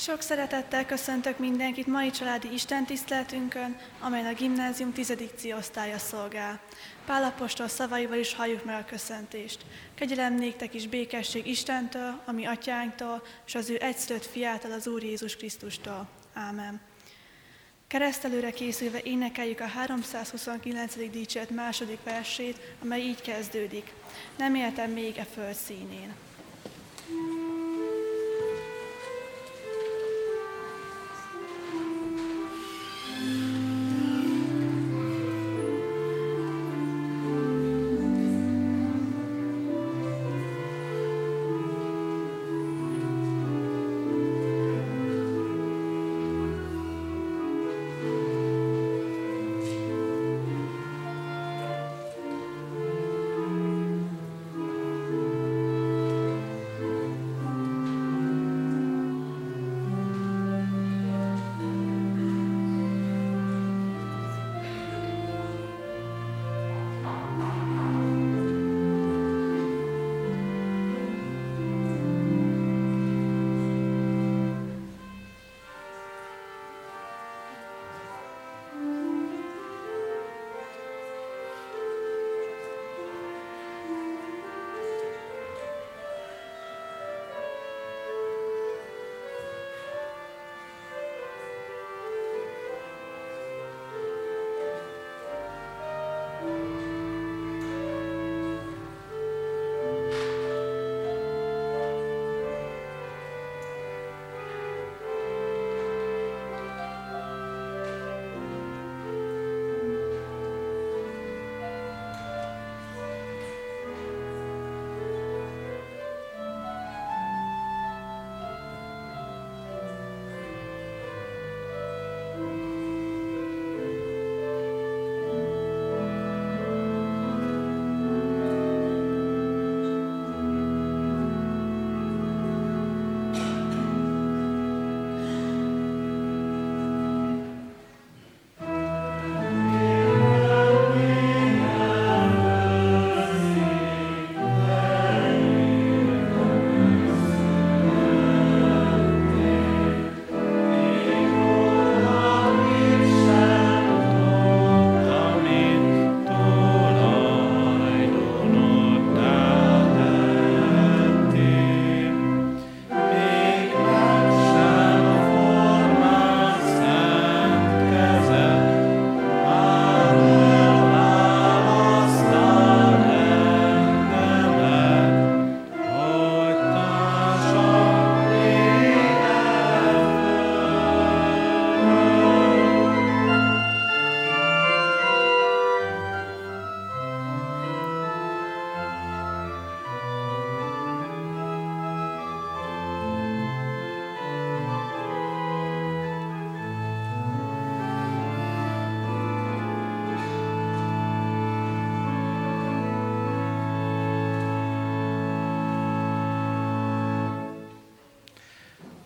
Sok 0.00 0.20
szeretettel 0.20 0.86
köszöntök 0.86 1.38
mindenkit 1.38 1.86
mai 1.86 2.10
családi 2.10 2.52
istentiszteletünkön, 2.52 3.76
amelyen 4.00 4.26
a 4.26 4.34
gimnázium 4.34 4.92
10. 4.92 5.14
C 5.36 5.44
osztálya 5.44 5.98
szolgál. 5.98 6.60
Pálapostól 7.06 7.68
szavaival 7.68 8.18
is 8.18 8.34
halljuk 8.34 8.64
meg 8.64 8.80
a 8.80 8.84
köszöntést. 8.84 9.64
Kegyelem 9.94 10.34
néktek 10.34 10.74
is 10.74 10.86
békesség 10.86 11.46
Istentől, 11.46 12.22
ami 12.26 12.46
atyánktól, 12.46 13.22
és 13.46 13.54
az 13.54 13.70
ő 13.70 13.76
egyszülött 13.80 14.26
fiától, 14.26 14.72
az 14.72 14.86
Úr 14.86 15.02
Jézus 15.02 15.36
Krisztustól. 15.36 16.08
Ámen. 16.34 16.80
Keresztelőre 17.86 18.50
készülve 18.50 19.00
énekeljük 19.02 19.60
a 19.60 19.66
329. 19.66 20.94
dicséret 21.10 21.50
második 21.50 21.98
versét, 22.04 22.58
amely 22.82 23.00
így 23.00 23.20
kezdődik. 23.20 23.92
Nem 24.38 24.54
éltem 24.54 24.90
még 24.90 25.16
e 25.16 25.24
föld 25.24 25.54
színén. 25.54 26.14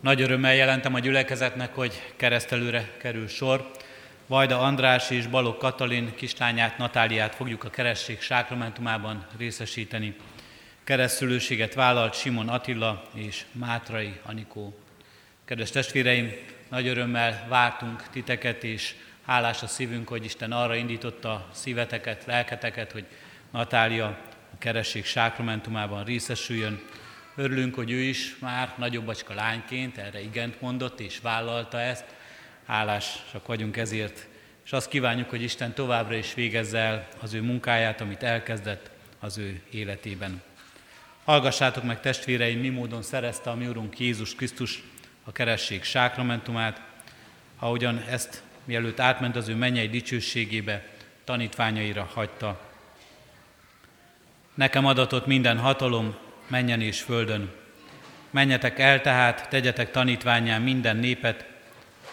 Nagy 0.04 0.20
örömmel 0.20 0.54
jelentem 0.54 0.94
a 0.94 0.98
gyülekezetnek, 0.98 1.74
hogy 1.74 2.12
keresztelőre 2.16 2.90
kerül 2.98 3.28
sor. 3.28 3.70
Vajda 4.26 4.60
András 4.60 5.10
és 5.10 5.26
Balogh 5.26 5.58
Katalin 5.58 6.14
kislányát, 6.14 6.78
Natáliát 6.78 7.34
fogjuk 7.34 7.64
a 7.64 7.70
keresztség 7.70 8.20
sákramentumában 8.20 9.26
részesíteni. 9.38 10.16
Keresztülőséget 10.84 11.74
vállalt 11.74 12.14
Simon 12.14 12.48
Attila 12.48 13.08
és 13.14 13.44
Mátrai 13.52 14.12
Anikó. 14.22 14.78
Kedves 15.44 15.70
testvéreim, 15.70 16.32
nagy 16.68 16.86
örömmel 16.86 17.46
vártunk 17.48 18.02
titeket, 18.10 18.64
és 18.64 18.94
hálás 19.26 19.62
a 19.62 19.66
szívünk, 19.66 20.08
hogy 20.08 20.24
Isten 20.24 20.52
arra 20.52 20.74
indította 20.74 21.48
szíveteket, 21.52 22.24
lelketeket, 22.26 22.92
hogy 22.92 23.04
Natália 23.50 24.06
a 24.54 24.58
keresség 24.58 25.04
sákramentumában 25.04 26.04
részesüljön. 26.04 26.82
Örülünk, 27.36 27.74
hogy 27.74 27.90
ő 27.90 27.98
is 28.00 28.36
már 28.38 28.74
nagyobbacska 28.78 29.34
lányként 29.34 29.98
erre 29.98 30.22
igent 30.22 30.60
mondott 30.60 31.00
és 31.00 31.18
vállalta 31.22 31.80
ezt. 31.80 32.04
Hálásak 32.66 33.46
vagyunk 33.46 33.76
ezért, 33.76 34.26
és 34.64 34.72
azt 34.72 34.88
kívánjuk, 34.88 35.30
hogy 35.30 35.42
Isten 35.42 35.72
továbbra 35.72 36.14
is 36.14 36.34
végezze 36.34 36.78
el 36.78 37.08
az 37.20 37.32
ő 37.32 37.42
munkáját, 37.42 38.00
amit 38.00 38.22
elkezdett 38.22 38.90
az 39.20 39.38
ő 39.38 39.60
életében. 39.70 40.42
Hallgassátok 41.24 41.84
meg 41.84 42.00
testvéreim, 42.00 42.60
mi 42.60 42.68
módon 42.68 43.02
szerezte 43.02 43.50
a 43.50 43.54
mi 43.54 43.66
Urunk 43.66 43.98
Jézus 43.98 44.34
Krisztus 44.34 44.82
a 45.24 45.32
keresség 45.32 45.82
sákramentumát, 45.82 46.80
ahogyan 47.58 47.98
ezt 48.08 48.42
mielőtt 48.64 49.00
átment 49.00 49.36
az 49.36 49.48
ő 49.48 49.54
mennyei 49.54 49.88
dicsőségébe, 49.88 50.86
tanítványaira 51.24 52.10
hagyta. 52.14 52.60
Nekem 54.54 54.86
adatott 54.86 55.26
minden 55.26 55.58
hatalom, 55.58 56.16
menjen 56.46 56.80
és 56.80 57.00
földön. 57.00 57.50
Menjetek 58.30 58.78
el 58.78 59.00
tehát, 59.00 59.48
tegyetek 59.48 59.90
tanítványán 59.90 60.62
minden 60.62 60.96
népet, 60.96 61.46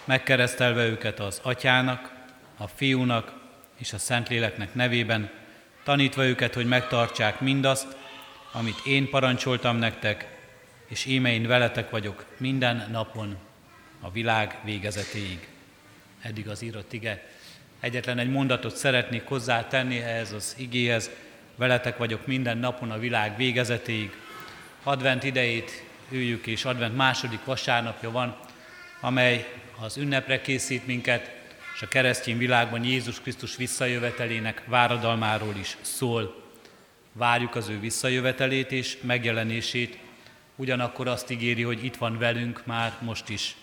megkeresztelve 0.03 0.85
őket 0.85 1.19
az 1.19 1.39
atyának, 1.43 2.11
a 2.57 2.67
fiúnak 2.67 3.33
és 3.77 3.93
a 3.93 3.97
Szentléleknek 3.97 4.73
nevében, 4.73 5.29
tanítva 5.83 6.25
őket, 6.25 6.53
hogy 6.53 6.65
megtartsák 6.65 7.39
mindazt, 7.39 7.95
amit 8.51 8.85
én 8.85 9.09
parancsoltam 9.09 9.77
nektek, 9.77 10.27
és 10.87 11.05
íme 11.05 11.33
én 11.33 11.47
veletek 11.47 11.89
vagyok 11.89 12.25
minden 12.37 12.87
napon 12.91 13.37
a 13.99 14.11
világ 14.11 14.57
végezetéig. 14.63 15.47
Eddig 16.21 16.49
az 16.49 16.61
írott 16.61 16.93
ige. 16.93 17.23
Egyetlen 17.79 18.17
egy 18.17 18.29
mondatot 18.29 18.75
szeretnék 18.75 19.23
hozzátenni 19.25 19.97
ehhez 19.97 20.31
az 20.31 20.55
igéhez, 20.57 21.09
veletek 21.61 21.97
vagyok 21.97 22.27
minden 22.27 22.57
napon 22.57 22.91
a 22.91 22.97
világ 22.97 23.37
végezetéig. 23.37 24.11
Advent 24.83 25.23
idejét 25.23 25.83
üljük, 26.09 26.47
és 26.47 26.65
advent 26.65 26.95
második 26.95 27.45
vasárnapja 27.45 28.11
van. 28.11 28.35
amely 29.01 29.53
az 29.79 29.97
ünnepre 29.97 30.41
készít 30.41 30.87
minket, 30.87 31.31
és 31.75 31.81
a 31.81 31.87
keresztény 31.87 32.37
világban 32.37 32.83
Jézus 32.83 33.19
Krisztus 33.19 33.55
visszajövetelének 33.55 34.61
váradalmáról 34.65 35.55
is 35.55 35.77
szól. 35.81 36.43
Várjuk 37.13 37.55
az 37.55 37.69
ő 37.69 37.79
visszajövetelét 37.79 38.71
és 38.71 38.97
megjelenését, 39.01 39.97
ugyanakkor 40.55 41.07
azt 41.07 41.31
ígéri, 41.31 41.63
hogy 41.63 41.85
itt 41.85 41.95
van 41.95 42.17
velünk 42.17 42.65
már 42.65 42.97
most 43.01 43.29
is. 43.29 43.55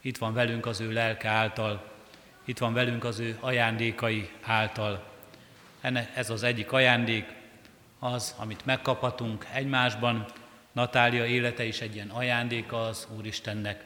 Itt 0.00 0.18
van 0.18 0.34
velünk 0.34 0.66
az 0.66 0.80
ő 0.80 0.92
lelke 0.92 1.28
által, 1.28 1.90
itt 2.44 2.58
van 2.58 2.72
velünk 2.72 3.04
az 3.04 3.18
ő 3.18 3.36
ajándékai 3.40 4.28
által. 4.42 5.13
Ez 6.14 6.30
az 6.30 6.42
egyik 6.42 6.72
ajándék, 6.72 7.24
az, 7.98 8.34
amit 8.38 8.64
megkaphatunk 8.64 9.46
egymásban. 9.52 10.26
Natália 10.72 11.26
élete 11.26 11.64
is 11.64 11.80
egy 11.80 11.94
ilyen 11.94 12.08
ajándéka 12.08 12.86
az 12.86 13.08
Úristennek, 13.16 13.84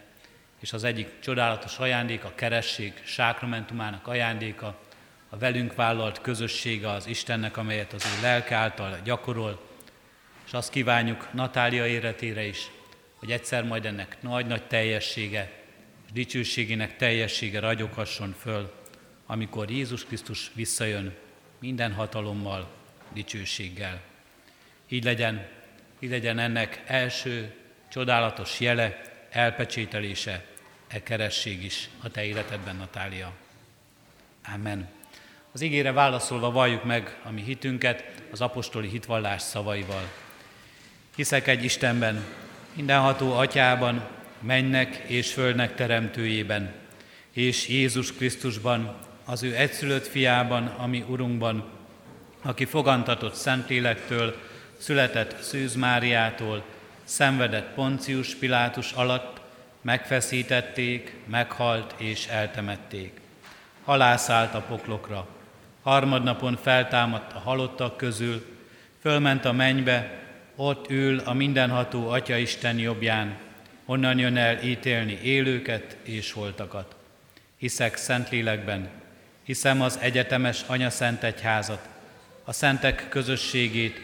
és 0.60 0.72
az 0.72 0.84
egyik 0.84 1.18
csodálatos 1.20 1.78
ajándék 1.78 2.24
a 2.24 2.32
keresség 2.34 2.92
sákramentumának 3.04 4.06
ajándéka, 4.06 4.78
a 5.28 5.36
velünk 5.36 5.74
vállalt 5.74 6.20
közössége 6.20 6.90
az 6.90 7.06
Istennek, 7.06 7.56
amelyet 7.56 7.92
az 7.92 8.04
ő 8.04 8.22
lelke 8.22 8.54
által 8.54 8.98
gyakorol, 9.04 9.60
és 10.46 10.52
azt 10.52 10.70
kívánjuk 10.70 11.32
Natália 11.32 11.86
életére 11.86 12.42
is, 12.42 12.70
hogy 13.14 13.32
egyszer 13.32 13.64
majd 13.64 13.86
ennek 13.86 14.16
nagy-nagy 14.20 14.66
teljessége, 14.66 15.52
és 16.06 16.12
dicsőségének 16.12 16.96
teljessége 16.96 17.60
ragyoghasson 17.60 18.34
föl, 18.40 18.72
amikor 19.26 19.70
Jézus 19.70 20.04
Krisztus 20.04 20.50
visszajön 20.54 21.14
minden 21.58 21.92
hatalommal, 21.92 22.68
dicsőséggel. 23.12 24.00
Így 24.88 25.04
legyen, 25.04 25.46
így 25.98 26.10
legyen 26.10 26.38
ennek 26.38 26.82
első 26.86 27.54
csodálatos 27.88 28.60
jele, 28.60 29.00
elpecsételése, 29.30 30.44
e 30.88 31.02
keresség 31.02 31.64
is 31.64 31.88
a 32.02 32.10
te 32.10 32.24
életedben, 32.24 32.76
Natália. 32.76 33.32
Amen. 34.54 34.88
Az 35.52 35.60
ígére 35.60 35.92
válaszolva 35.92 36.50
valljuk 36.50 36.84
meg 36.84 37.18
a 37.24 37.30
mi 37.30 37.42
hitünket 37.42 38.04
az 38.30 38.40
apostoli 38.40 38.88
hitvallás 38.88 39.42
szavaival. 39.42 40.10
Hiszek 41.16 41.46
egy 41.46 41.64
Istenben, 41.64 42.24
mindenható 42.72 43.32
atyában, 43.32 44.06
mennek 44.40 44.96
és 45.06 45.32
földnek 45.32 45.74
teremtőjében, 45.74 46.74
és 47.32 47.68
Jézus 47.68 48.12
Krisztusban, 48.12 48.98
az 49.30 49.42
ő 49.42 49.56
egyszülött 49.56 50.06
fiában, 50.06 50.66
ami 50.66 51.04
Urunkban, 51.08 51.64
aki 52.42 52.64
fogantatott 52.64 53.34
Szentlélektől, 53.34 54.36
született 54.76 55.42
Szűz 55.42 55.74
Máriától, 55.74 56.64
szenvedett 57.04 57.74
Poncius 57.74 58.34
Pilátus 58.34 58.92
alatt, 58.92 59.40
megfeszítették, 59.80 61.14
meghalt 61.26 61.94
és 61.96 62.26
eltemették. 62.26 63.20
Halászállt 63.84 64.54
a 64.54 64.60
poklokra, 64.60 65.26
harmadnapon 65.82 66.58
feltámadt 66.62 67.32
a 67.32 67.38
halottak 67.38 67.96
közül, 67.96 68.46
fölment 69.00 69.44
a 69.44 69.52
mennybe, 69.52 70.22
ott 70.56 70.90
ül 70.90 71.18
a 71.18 71.32
mindenható 71.32 72.08
Atya 72.08 72.36
Isten 72.36 72.78
jobbján, 72.78 73.36
onnan 73.84 74.18
jön 74.18 74.36
el 74.36 74.62
ítélni 74.62 75.18
élőket 75.22 75.96
és 76.02 76.32
holtakat. 76.32 76.96
Hiszek 77.56 77.96
Szentlélekben, 77.96 78.97
hiszem 79.48 79.80
az 79.80 79.98
egyetemes 80.00 80.62
Anya 80.66 80.90
Szent 80.90 81.22
Egyházat, 81.22 81.88
a 82.44 82.52
szentek 82.52 83.08
közösségét, 83.08 84.00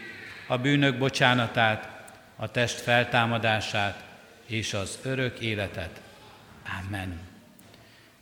a 0.47 0.57
bűnök 0.57 0.97
bocsánatát, 0.97 1.89
a 2.35 2.51
test 2.51 2.81
feltámadását 2.81 4.03
és 4.45 4.73
az 4.73 4.99
örök 5.03 5.39
életet. 5.39 6.01
Amen. 6.85 7.19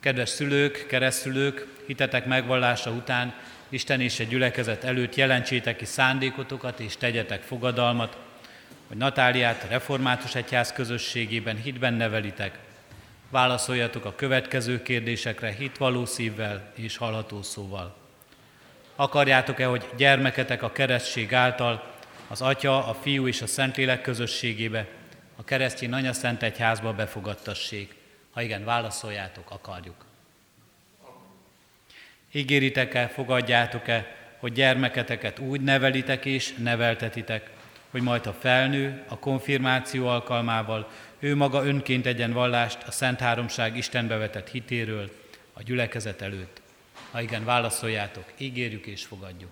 Kedves 0.00 0.28
szülők, 0.28 0.86
keresztülők, 0.86 1.66
hitetek 1.86 2.26
megvallása 2.26 2.90
után 2.90 3.34
Isten 3.68 4.00
és 4.00 4.20
egy 4.20 4.28
gyülekezet 4.28 4.84
előtt 4.84 5.14
jelentsétek 5.14 5.76
ki 5.76 5.84
szándékotokat 5.84 6.80
és 6.80 6.96
tegyetek 6.96 7.42
fogadalmat, 7.42 8.16
hogy 8.88 8.96
Natáliát 8.96 9.66
Református 9.68 10.34
Egyház 10.34 10.72
közösségében 10.72 11.56
hitben 11.56 11.94
nevelitek. 11.94 12.58
Válaszoljatok 13.30 14.04
a 14.04 14.14
következő 14.14 14.82
kérdésekre 14.82 15.50
hitvaló 15.52 16.04
szívvel 16.04 16.72
és 16.74 16.96
hallható 16.96 17.42
szóval. 17.42 17.96
Akarjátok-e, 18.96 19.66
hogy 19.66 19.88
gyermeketek 19.96 20.62
a 20.62 20.72
keresztség 20.72 21.34
által 21.34 21.92
az 22.28 22.42
Atya, 22.42 22.86
a 22.86 22.94
Fiú 22.94 23.26
és 23.26 23.42
a 23.42 23.46
Szentlélek 23.46 24.00
közösségébe, 24.00 24.86
a 25.36 25.44
keresztény 25.44 25.92
Anya 25.92 26.12
Szent 26.12 26.42
Egyházba 26.42 26.92
befogadtassék? 26.92 27.94
Ha 28.30 28.42
igen, 28.42 28.64
válaszoljátok, 28.64 29.50
akarjuk. 29.50 30.04
Ígéritek-e, 32.32 33.08
fogadjátok-e, 33.08 34.16
hogy 34.38 34.52
gyermeketeket 34.52 35.38
úgy 35.38 35.60
nevelitek 35.60 36.24
és 36.24 36.54
neveltetitek, 36.58 37.50
hogy 37.90 38.02
majd 38.02 38.26
a 38.26 38.32
felnő 38.32 39.02
a 39.08 39.18
konfirmáció 39.18 40.06
alkalmával 40.06 40.90
ő 41.18 41.34
maga 41.36 41.64
önként 41.64 42.06
egyen 42.06 42.32
vallást 42.32 42.82
a 42.82 42.90
Szent 42.90 43.20
Háromság 43.20 43.76
Istenbe 43.76 44.16
vetett 44.16 44.50
hitéről 44.50 45.10
a 45.52 45.62
gyülekezet 45.62 46.22
előtt. 46.22 46.62
Ha 47.10 47.20
igen, 47.20 47.44
válaszoljátok, 47.44 48.24
ígérjük 48.36 48.86
és 48.86 49.04
fogadjuk. 49.04 49.50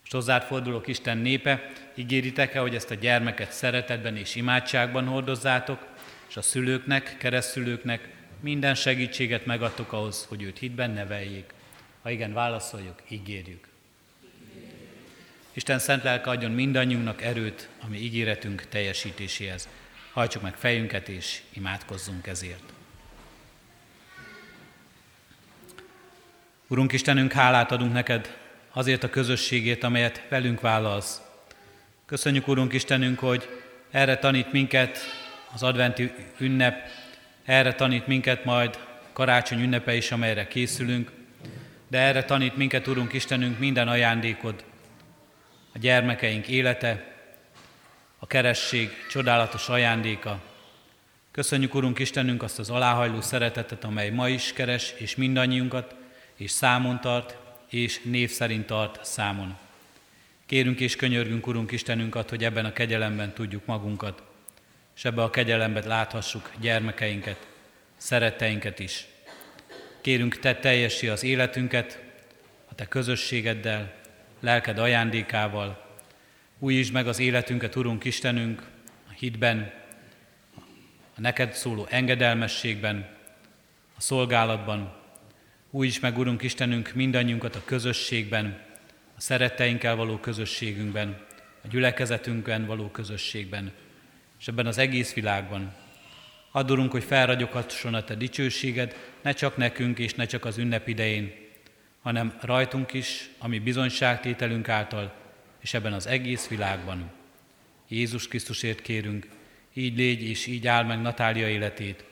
Most 0.00 0.12
hozzád 0.12 0.42
fordulok 0.42 0.86
Isten 0.86 1.18
népe, 1.18 1.72
ígéritek-e, 1.94 2.60
hogy 2.60 2.74
ezt 2.74 2.90
a 2.90 2.94
gyermeket 2.94 3.52
szeretetben 3.52 4.16
és 4.16 4.34
imádságban 4.34 5.06
hordozzátok, 5.06 5.86
és 6.28 6.36
a 6.36 6.42
szülőknek, 6.42 7.16
keresztülőknek 7.18 8.08
minden 8.40 8.74
segítséget 8.74 9.46
megadtok 9.46 9.92
ahhoz, 9.92 10.24
hogy 10.28 10.42
őt 10.42 10.58
hitben 10.58 10.90
neveljék. 10.90 11.52
Ha 12.02 12.10
igen, 12.10 12.32
válaszoljuk, 12.32 13.02
ígérjük. 13.08 13.71
Isten 15.52 15.78
szent 15.78 16.02
lelke 16.02 16.30
adjon 16.30 16.50
mindannyiunknak 16.50 17.22
erőt, 17.22 17.68
ami 17.80 17.98
ígéretünk 17.98 18.68
teljesítéséhez. 18.68 19.68
Hajtsuk 20.12 20.42
meg 20.42 20.54
fejünket 20.54 21.08
és 21.08 21.40
imádkozzunk 21.52 22.26
ezért. 22.26 22.72
Urunk 26.66 26.92
Istenünk, 26.92 27.32
hálát 27.32 27.72
adunk 27.72 27.92
neked 27.92 28.36
azért 28.72 29.02
a 29.04 29.10
közösségét, 29.10 29.84
amelyet 29.84 30.22
velünk 30.28 30.60
vállalsz. 30.60 31.20
Köszönjük, 32.06 32.48
Urunk 32.48 32.72
Istenünk, 32.72 33.18
hogy 33.18 33.48
erre 33.90 34.18
tanít 34.18 34.52
minket 34.52 34.98
az 35.54 35.62
adventi 35.62 36.12
ünnep, 36.38 36.88
erre 37.44 37.74
tanít 37.74 38.06
minket 38.06 38.44
majd 38.44 38.78
karácsony 39.12 39.62
ünnepe 39.62 39.94
is, 39.94 40.10
amelyre 40.12 40.46
készülünk, 40.48 41.10
de 41.88 41.98
erre 41.98 42.24
tanít 42.24 42.56
minket, 42.56 42.86
Urunk 42.86 43.12
Istenünk, 43.12 43.58
minden 43.58 43.88
ajándékod, 43.88 44.64
a 45.74 45.78
gyermekeink 45.78 46.48
élete, 46.48 47.12
a 48.18 48.26
keresség 48.26 48.90
csodálatos 49.10 49.68
ajándéka. 49.68 50.40
Köszönjük, 51.30 51.74
Urunk 51.74 51.98
Istenünk, 51.98 52.42
azt 52.42 52.58
az 52.58 52.70
aláhajló 52.70 53.20
szeretetet, 53.20 53.84
amely 53.84 54.10
ma 54.10 54.28
is 54.28 54.52
keres, 54.52 54.94
és 54.96 55.16
mindannyiunkat, 55.16 55.94
és 56.36 56.50
számon 56.50 57.00
tart, 57.00 57.36
és 57.70 58.00
név 58.02 58.30
szerint 58.30 58.66
tart 58.66 59.04
számon. 59.04 59.56
Kérünk 60.46 60.80
és 60.80 60.96
könyörgünk, 60.96 61.46
Urunk 61.46 61.72
Istenünket, 61.72 62.30
hogy 62.30 62.44
ebben 62.44 62.64
a 62.64 62.72
kegyelemben 62.72 63.32
tudjuk 63.32 63.66
magunkat, 63.66 64.22
és 64.96 65.04
ebben 65.04 65.24
a 65.24 65.30
kegyelemben 65.30 65.86
láthassuk 65.86 66.50
gyermekeinket, 66.60 67.46
szeretteinket 67.96 68.78
is. 68.78 69.06
Kérünk, 70.00 70.38
Te 70.38 70.54
teljesi 70.54 71.08
az 71.08 71.22
életünket, 71.22 72.00
a 72.68 72.74
Te 72.74 72.86
közösségeddel, 72.86 74.01
lelked 74.42 74.78
ajándékával. 74.78 75.98
Újítsd 76.58 76.92
meg 76.92 77.06
az 77.06 77.18
életünket, 77.18 77.76
Urunk 77.76 78.04
Istenünk, 78.04 78.62
a 79.08 79.12
hitben, 79.18 79.72
a 81.16 81.20
neked 81.20 81.52
szóló 81.52 81.86
engedelmességben, 81.90 83.08
a 83.96 84.00
szolgálatban, 84.00 85.00
Újíts 85.70 86.00
meg, 86.00 86.18
Urunk 86.18 86.42
Istenünk, 86.42 86.92
mindannyiunkat 86.94 87.56
a 87.56 87.62
közösségben, 87.64 88.60
a 89.16 89.20
szeretteinkkel 89.20 89.96
való 89.96 90.18
közösségünkben, 90.18 91.26
a 91.64 91.68
gyülekezetünkben 91.68 92.66
való 92.66 92.90
közösségben, 92.90 93.72
és 94.40 94.48
ebben 94.48 94.66
az 94.66 94.78
egész 94.78 95.14
világban. 95.14 95.74
Add, 96.50 96.70
Urunk, 96.70 96.90
hogy 96.90 97.04
felragyoghatson 97.04 97.94
a 97.94 98.04
Te 98.04 98.14
dicsőséged, 98.14 98.96
ne 99.22 99.32
csak 99.32 99.56
nekünk 99.56 99.98
és 99.98 100.14
ne 100.14 100.26
csak 100.26 100.44
az 100.44 100.58
ünnep 100.58 100.88
idején, 100.88 101.32
hanem 102.02 102.34
rajtunk 102.40 102.92
is, 102.92 103.30
ami 103.38 103.58
bizonyságtételünk 103.58 104.68
által, 104.68 105.14
és 105.60 105.74
ebben 105.74 105.92
az 105.92 106.06
egész 106.06 106.48
világban. 106.48 107.10
Jézus 107.88 108.28
Krisztusért 108.28 108.82
kérünk, 108.82 109.28
így 109.72 109.96
légy 109.96 110.22
és 110.22 110.46
így 110.46 110.66
áll 110.66 110.84
meg 110.84 111.00
Natália 111.00 111.48
életét. 111.48 112.04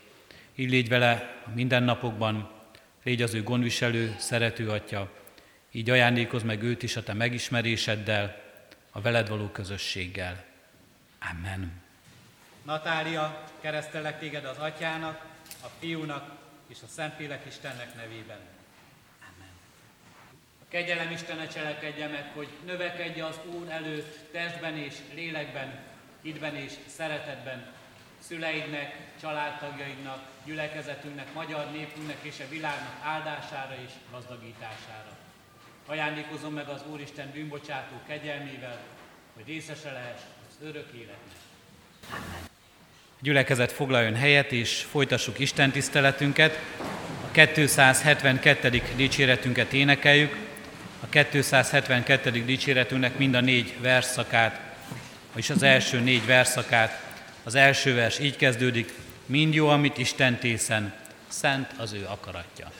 Így 0.55 0.69
légy 0.69 0.89
vele 0.89 1.41
a 1.45 1.49
mindennapokban, 1.55 2.61
Légy 3.03 3.21
az 3.21 3.33
ő 3.33 3.43
gondviselő, 3.43 4.15
szerető 4.19 4.69
atya, 4.69 5.11
így 5.71 5.89
ajándékozz 5.89 6.43
meg 6.43 6.63
őt 6.63 6.83
is 6.83 6.95
a 6.95 7.03
te 7.03 7.13
megismeréseddel, 7.13 8.41
a 8.91 9.01
veled 9.01 9.27
való 9.27 9.47
közösséggel. 9.47 10.43
Amen. 11.31 11.81
Natália, 12.63 13.43
keresztelek 13.61 14.19
téged 14.19 14.45
az 14.45 14.57
atyának, 14.57 15.25
a 15.63 15.67
fiúnak 15.79 16.31
és 16.67 16.77
a 16.83 16.87
Szentlélek 16.87 17.45
Istennek 17.47 17.95
nevében. 17.95 18.39
Kegyelem 20.71 21.11
Istene 21.11 21.47
cselekedje 21.47 22.07
meg, 22.07 22.31
hogy 22.33 22.47
növekedje 22.65 23.25
az 23.25 23.39
Úr 23.45 23.69
előtt 23.69 24.31
testben 24.31 24.77
és 24.77 24.93
lélekben, 25.13 25.79
hitben 26.21 26.55
és 26.55 26.71
szeretetben, 26.85 27.65
szüleidnek, 28.27 28.95
családtagjaidnak, 29.21 30.19
gyülekezetünknek, 30.45 31.33
magyar 31.33 31.71
népünknek 31.71 32.17
és 32.21 32.39
a 32.39 32.49
világnak 32.49 32.95
áldására 33.03 33.75
és 33.85 33.91
gazdagítására. 34.11 35.17
Ajándékozom 35.85 36.53
meg 36.53 36.67
az 36.67 36.81
Úristen 36.91 37.31
bűnbocsátó 37.33 37.95
kegyelmével, 38.07 38.79
hogy 39.33 39.43
részese 39.47 39.91
lehess 39.91 40.21
az 40.49 40.67
örök 40.67 40.91
életnek. 40.93 41.37
A 43.17 43.19
gyülekezet 43.21 43.71
foglaljon 43.71 44.15
helyet, 44.15 44.51
és 44.51 44.81
folytassuk 44.81 45.39
Isten 45.39 45.71
tiszteletünket. 45.71 46.59
A 47.27 47.31
272. 47.31 48.81
dicséretünket 48.95 49.73
énekeljük. 49.73 50.49
A 51.03 51.09
272. 51.09 52.45
dicséretünknek 52.45 53.17
mind 53.17 53.35
a 53.35 53.41
négy 53.41 53.73
verszakát, 53.79 54.59
vagyis 55.31 55.49
az 55.49 55.63
első 55.63 55.99
négy 55.99 56.25
verszakát. 56.25 57.03
Az 57.43 57.55
első 57.55 57.95
vers 57.95 58.19
így 58.19 58.35
kezdődik, 58.35 58.93
mind 59.25 59.53
jó, 59.53 59.67
amit 59.67 59.97
Isten 59.97 60.37
tészen, 60.37 60.93
szent 61.27 61.71
az 61.77 61.93
ő 61.93 62.05
akaratja. 62.09 62.71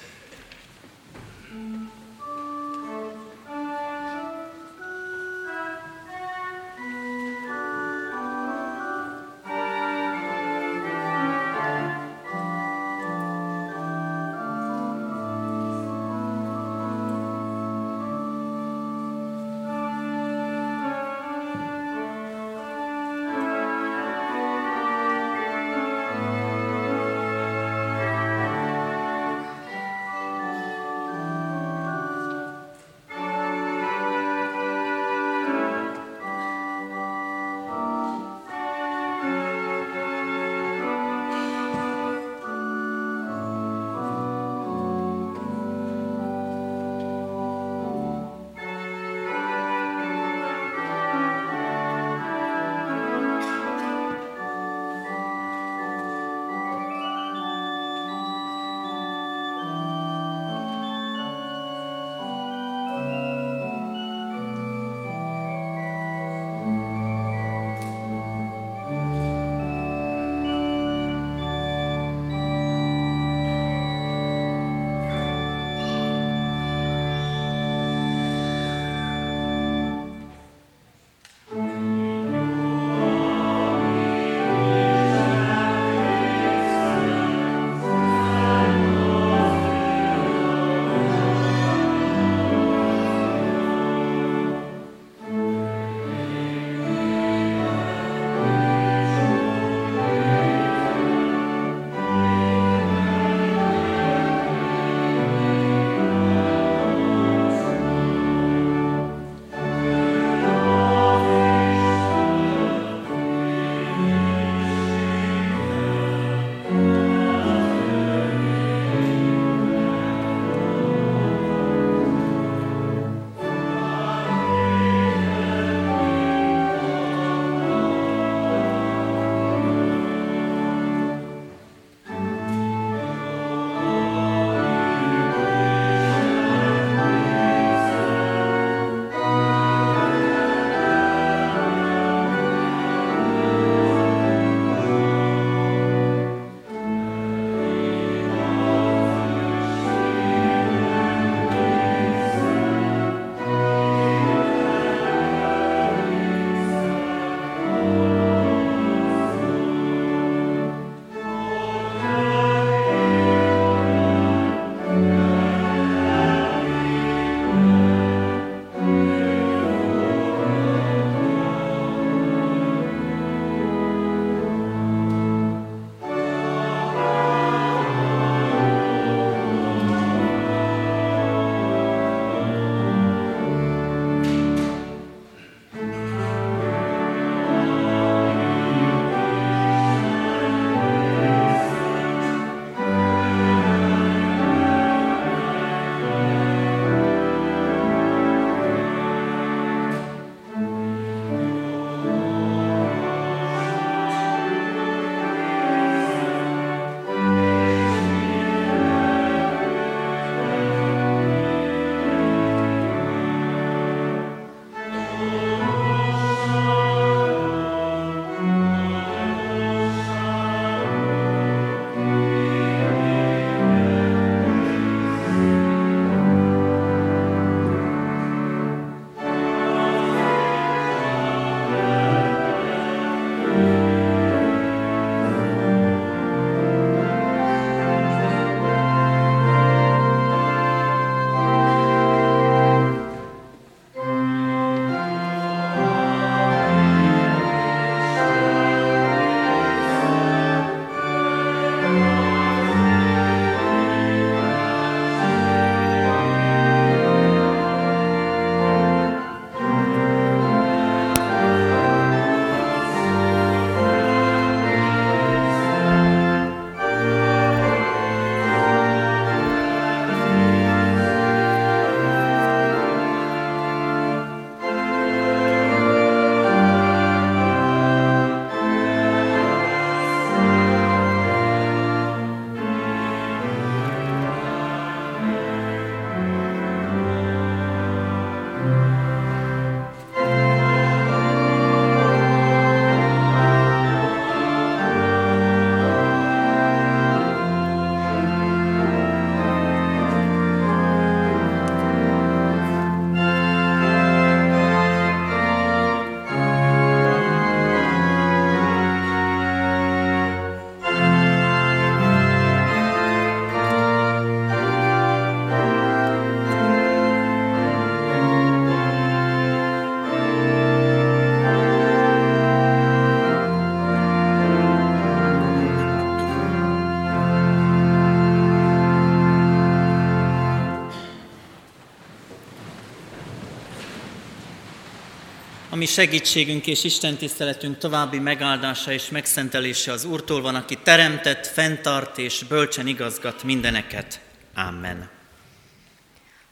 Mi 335.82 335.88
segítségünk 335.88 336.68
és 336.68 336.84
Isten 336.84 337.16
tiszteletünk 337.16 337.78
további 337.78 338.20
megáldása 338.20 338.92
és 338.92 339.10
megszentelése 339.10 339.92
az 339.92 340.06
Úrtól 340.06 340.42
van, 340.42 340.56
aki 340.56 340.78
teremtett, 340.84 341.48
fenntart 341.48 342.18
és 342.18 342.44
bölcsen 342.44 342.88
igazgat 342.88 343.44
mindeneket. 343.44 344.20
Amen. 344.56 345.10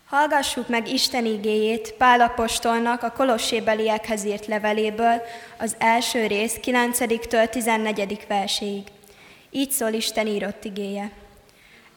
Hallgassuk 0.06 0.68
meg 0.68 0.92
Isten 0.92 1.26
igéjét 1.26 1.94
Pál 1.98 2.22
apostolnak 2.22 3.04
a 3.04 3.12
kolossébeliekhez 3.12 4.26
írt 4.26 4.46
leveléből, 4.46 5.22
az 5.60 5.76
első 5.78 6.28
rész 6.28 6.56
9-től 6.64 7.50
14. 7.50 8.26
verséig. 8.28 8.84
Így 9.52 9.72
szól 9.72 9.94
Isten 9.94 10.28
írott 10.28 10.64
igéje. 10.64 11.12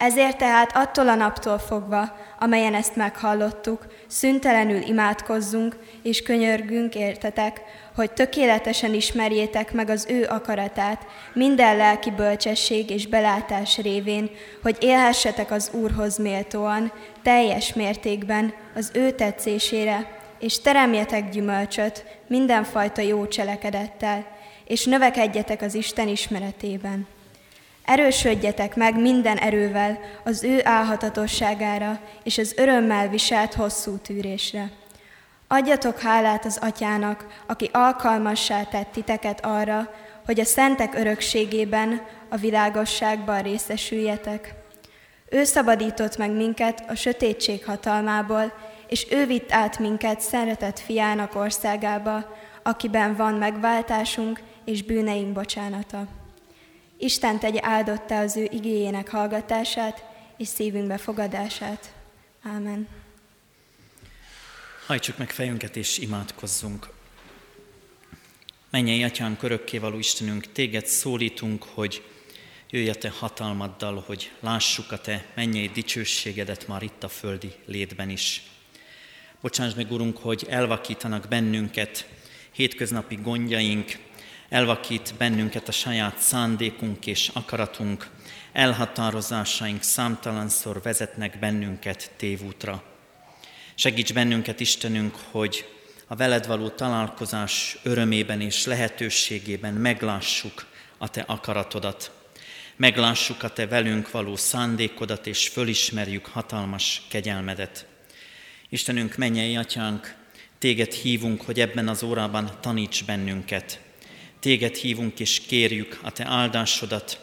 Ezért 0.03 0.39
tehát 0.39 0.77
attól 0.77 1.09
a 1.09 1.15
naptól 1.15 1.59
fogva, 1.59 2.17
amelyen 2.39 2.75
ezt 2.75 2.97
meghallottuk, 2.97 3.87
szüntelenül 4.07 4.83
imádkozzunk 4.83 5.77
és 6.03 6.23
könyörgünk 6.23 6.95
értetek, 6.95 7.61
hogy 7.95 8.13
tökéletesen 8.13 8.95
ismerjétek 8.95 9.73
meg 9.73 9.91
az 9.91 10.07
ő 10.11 10.27
akaratát, 10.29 11.07
minden 11.33 11.77
lelki 11.77 12.11
bölcsesség 12.11 12.91
és 12.91 13.07
belátás 13.07 13.79
révén, 13.79 14.31
hogy 14.63 14.77
élhessetek 14.81 15.51
az 15.51 15.71
Úrhoz 15.73 16.19
méltóan, 16.19 16.93
teljes 17.23 17.73
mértékben, 17.73 18.55
az 18.75 18.91
ő 18.95 19.11
tetszésére, 19.11 20.21
és 20.39 20.61
teremjetek 20.61 21.31
gyümölcsöt 21.31 22.05
mindenfajta 22.27 23.01
jó 23.01 23.27
cselekedettel, 23.27 24.27
és 24.65 24.85
növekedjetek 24.85 25.63
az 25.63 25.75
Isten 25.75 26.09
ismeretében. 26.09 27.07
Erősödjetek 27.85 28.77
meg 28.77 29.01
minden 29.01 29.37
erővel 29.37 29.99
az 30.25 30.45
ő 30.45 30.61
álhatatosságára 30.65 32.01
és 32.23 32.39
az 32.39 32.55
örömmel 32.57 33.09
viselt 33.09 33.55
hosszú 33.55 33.97
tűrésre. 33.97 34.71
Adjatok 35.49 36.01
hálát 36.01 36.45
az 36.45 36.59
atyának, 36.61 37.27
aki 37.47 37.69
alkalmassá 37.73 38.63
tett 38.63 38.93
titeket 38.93 39.45
arra, 39.45 39.91
hogy 40.25 40.41
a 40.41 40.45
szentek 40.45 40.95
örökségében, 40.95 42.01
a 42.29 42.37
világosságban 42.37 43.43
részesüljetek. 43.43 44.55
Ő 45.31 45.45
szabadított 45.45 46.17
meg 46.17 46.31
minket 46.31 46.85
a 46.89 46.95
sötétség 46.95 47.65
hatalmából, 47.65 48.53
és 48.89 49.07
ő 49.11 49.27
vitt 49.27 49.53
át 49.53 49.79
minket 49.79 50.21
szeretett 50.21 50.79
fiának 50.79 51.35
országába, 51.35 52.37
akiben 52.63 53.17
van 53.17 53.35
megváltásunk 53.35 54.41
és 54.65 54.83
bűneink 54.83 55.33
bocsánata. 55.33 56.07
Isten 57.03 57.39
tegye 57.39 57.61
áldotta 57.63 58.19
az 58.19 58.37
ő 58.37 58.49
igéjének 58.51 59.09
hallgatását 59.09 60.05
és 60.37 60.49
szívünkbe 60.49 60.97
fogadását. 60.97 61.93
Ámen. 62.43 62.89
Hajtsuk 64.87 65.19
meg 65.19 65.31
fejünket 65.31 65.77
és 65.77 65.99
imádkozzunk. 65.99 66.91
Menjél, 68.71 69.05
Atyánk, 69.05 69.43
örökkévaló 69.43 69.99
Istenünk, 69.99 70.53
téged 70.53 70.87
szólítunk, 70.87 71.63
hogy 71.63 72.05
jöjj 72.71 72.89
a 72.89 72.95
te 72.95 73.11
hatalmaddal, 73.11 74.05
hogy 74.07 74.33
lássuk 74.41 74.93
a 74.93 75.01
te 75.01 75.27
mennyei 75.35 75.69
dicsőségedet 75.69 76.67
már 76.67 76.83
itt 76.83 77.03
a 77.03 77.09
földi 77.09 77.53
létben 77.67 78.11
is. 78.11 78.43
Bocsáss 79.41 79.75
meg, 79.75 79.91
Urunk, 79.91 80.17
hogy 80.17 80.47
elvakítanak 80.49 81.29
bennünket 81.29 82.09
hétköznapi 82.53 83.15
gondjaink, 83.15 83.99
elvakít 84.53 85.15
bennünket 85.19 85.69
a 85.69 85.73
saját 85.73 86.19
szándékunk 86.19 87.07
és 87.07 87.31
akaratunk, 87.33 88.07
elhatározásaink 88.53 89.83
számtalanszor 89.83 90.83
vezetnek 90.83 91.39
bennünket 91.39 92.11
tévútra. 92.17 92.83
Segíts 93.75 94.13
bennünket, 94.13 94.61
Istenünk, 94.61 95.15
hogy 95.31 95.69
a 96.07 96.17
veled 96.17 96.47
való 96.47 96.69
találkozás 96.69 97.79
örömében 97.83 98.41
és 98.41 98.65
lehetőségében 98.65 99.75
meglássuk 99.75 100.67
a 100.99 101.09
Te 101.09 101.25
akaratodat, 101.27 102.11
meglássuk 102.77 103.43
a 103.43 103.53
Te 103.53 103.67
velünk 103.67 104.11
való 104.11 104.37
szándékodat, 104.37 105.27
és 105.27 105.49
fölismerjük 105.49 106.27
hatalmas 106.27 107.03
kegyelmedet. 107.09 107.87
Istenünk, 108.69 109.17
mennyei 109.17 109.57
atyánk, 109.57 110.15
Téged 110.59 110.93
hívunk, 110.93 111.43
hogy 111.43 111.61
ebben 111.61 111.89
az 111.89 112.03
órában 112.03 112.51
taníts 112.61 113.05
bennünket, 113.05 113.81
Téged 114.43 114.75
hívunk 114.75 115.21
és 115.21 115.41
kérjük 115.41 115.99
a 116.03 116.11
Te 116.11 116.25
áldásodat, 116.27 117.21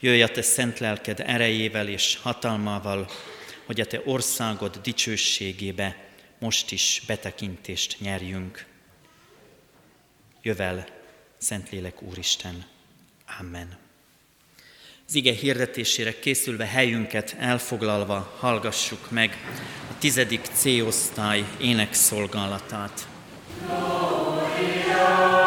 jöjj 0.00 0.22
a 0.22 0.28
Te 0.28 0.42
szent 0.42 0.78
lelked 0.78 1.20
erejével 1.20 1.88
és 1.88 2.18
hatalmával, 2.22 3.10
hogy 3.64 3.80
a 3.80 3.86
Te 3.86 4.02
országod 4.04 4.78
dicsőségébe 4.82 5.96
most 6.38 6.72
is 6.72 7.02
betekintést 7.06 7.96
nyerjünk. 8.00 8.66
Jövel, 10.42 10.86
Szentlélek 11.38 12.02
Úristen. 12.02 12.66
Amen. 13.40 13.78
Az 15.08 15.14
ige 15.14 15.32
hirdetésére 15.32 16.18
készülve 16.18 16.66
helyünket 16.66 17.36
elfoglalva 17.38 18.36
hallgassuk 18.38 19.10
meg 19.10 19.36
a 19.90 19.98
tizedik 19.98 20.44
C-osztály 20.44 21.44
énekszolgálatát. 21.60 23.08
Gloria. 23.66 25.41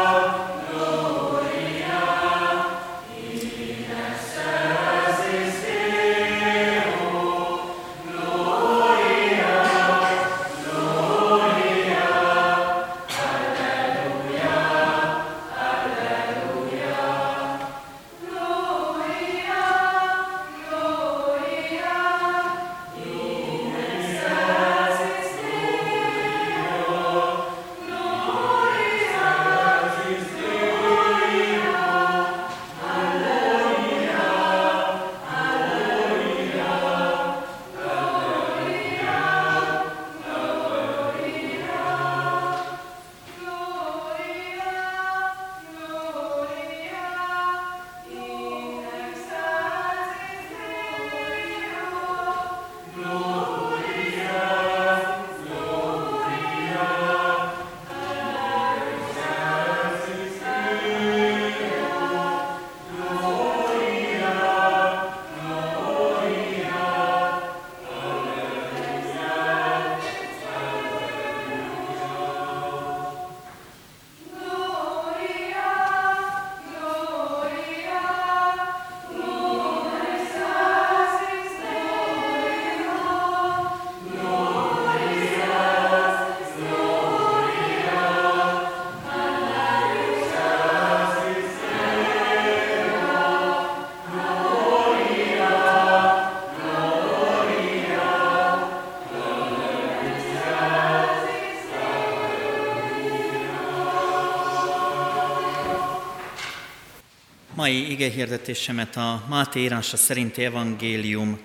Mai 107.66 107.92
igehirdetésemet 107.92 108.96
a 108.96 109.26
Máté 109.30 109.60
írása 109.60 109.98
szerinti 109.98 110.44
evangélium 110.44 111.40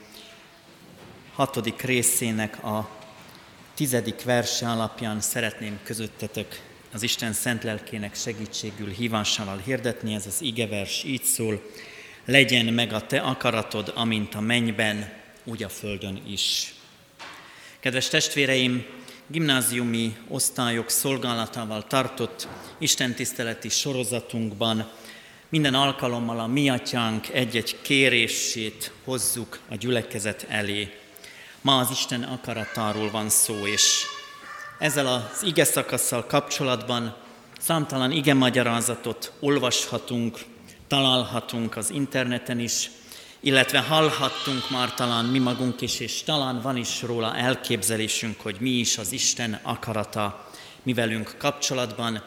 hatodik 1.33 1.83
részének 1.83 2.65
a 2.65 2.91
tizedik 3.75 4.23
verse 4.23 4.69
alapján 4.69 5.21
szeretném 5.21 5.79
közöttetek 5.83 6.63
az 6.93 7.03
Isten 7.03 7.33
szent 7.33 7.63
lelkének 7.63 8.15
segítségül 8.15 8.89
hívásával 8.89 9.63
hirdetni. 9.65 10.15
Ez 10.15 10.27
az 10.27 10.43
igevers 10.43 11.05
így 11.05 11.23
szól, 11.23 11.71
legyen 12.25 12.65
meg 12.65 12.93
a 12.93 13.07
te 13.07 13.21
akaratod, 13.21 13.93
amint 13.95 14.35
a 14.35 14.41
mennyben, 14.41 15.13
úgy 15.45 15.63
a 15.63 15.69
földön 15.69 16.23
is. 16.27 16.75
Kedves 17.79 18.09
testvéreim, 18.09 18.87
gimnáziumi 19.27 20.17
osztályok 20.29 20.91
szolgálatával 20.91 21.87
tartott 21.87 22.49
istentiszteleti 22.79 23.69
sorozatunkban 23.69 24.91
minden 25.51 25.75
alkalommal 25.75 26.41
a 26.41 26.47
mi 26.47 26.69
atyánk 26.69 27.29
egy-egy 27.29 27.81
kérését 27.83 28.93
hozzuk 29.05 29.59
a 29.71 29.75
gyülekezet 29.75 30.47
elé. 30.49 30.93
Ma 31.61 31.79
az 31.79 31.91
Isten 31.91 32.23
akaratáról 32.23 33.11
van 33.11 33.29
szó, 33.29 33.67
és 33.67 34.03
ezzel 34.79 35.07
az 35.07 35.43
ige 35.43 35.65
szakasszal 35.65 36.27
kapcsolatban 36.27 37.17
számtalan 37.61 38.11
ige 38.11 38.35
magyarázatot 38.35 39.33
olvashatunk, 39.41 40.39
találhatunk 40.89 41.77
az 41.77 41.91
interneten 41.91 42.59
is, 42.59 42.91
illetve 43.41 43.79
hallhattunk 43.79 44.71
már 44.71 44.95
talán 44.95 45.25
mi 45.25 45.39
magunk 45.39 45.81
is, 45.81 46.01
és 46.01 46.23
talán 46.23 46.61
van 46.61 46.77
is 46.77 47.03
róla 47.03 47.37
elképzelésünk, 47.37 48.41
hogy 48.41 48.57
mi 48.61 48.71
is 48.71 48.99
az 48.99 49.13
Isten 49.13 49.61
akarata 49.63 50.51
mi 50.83 50.93
velünk 50.93 51.35
kapcsolatban, 51.39 52.23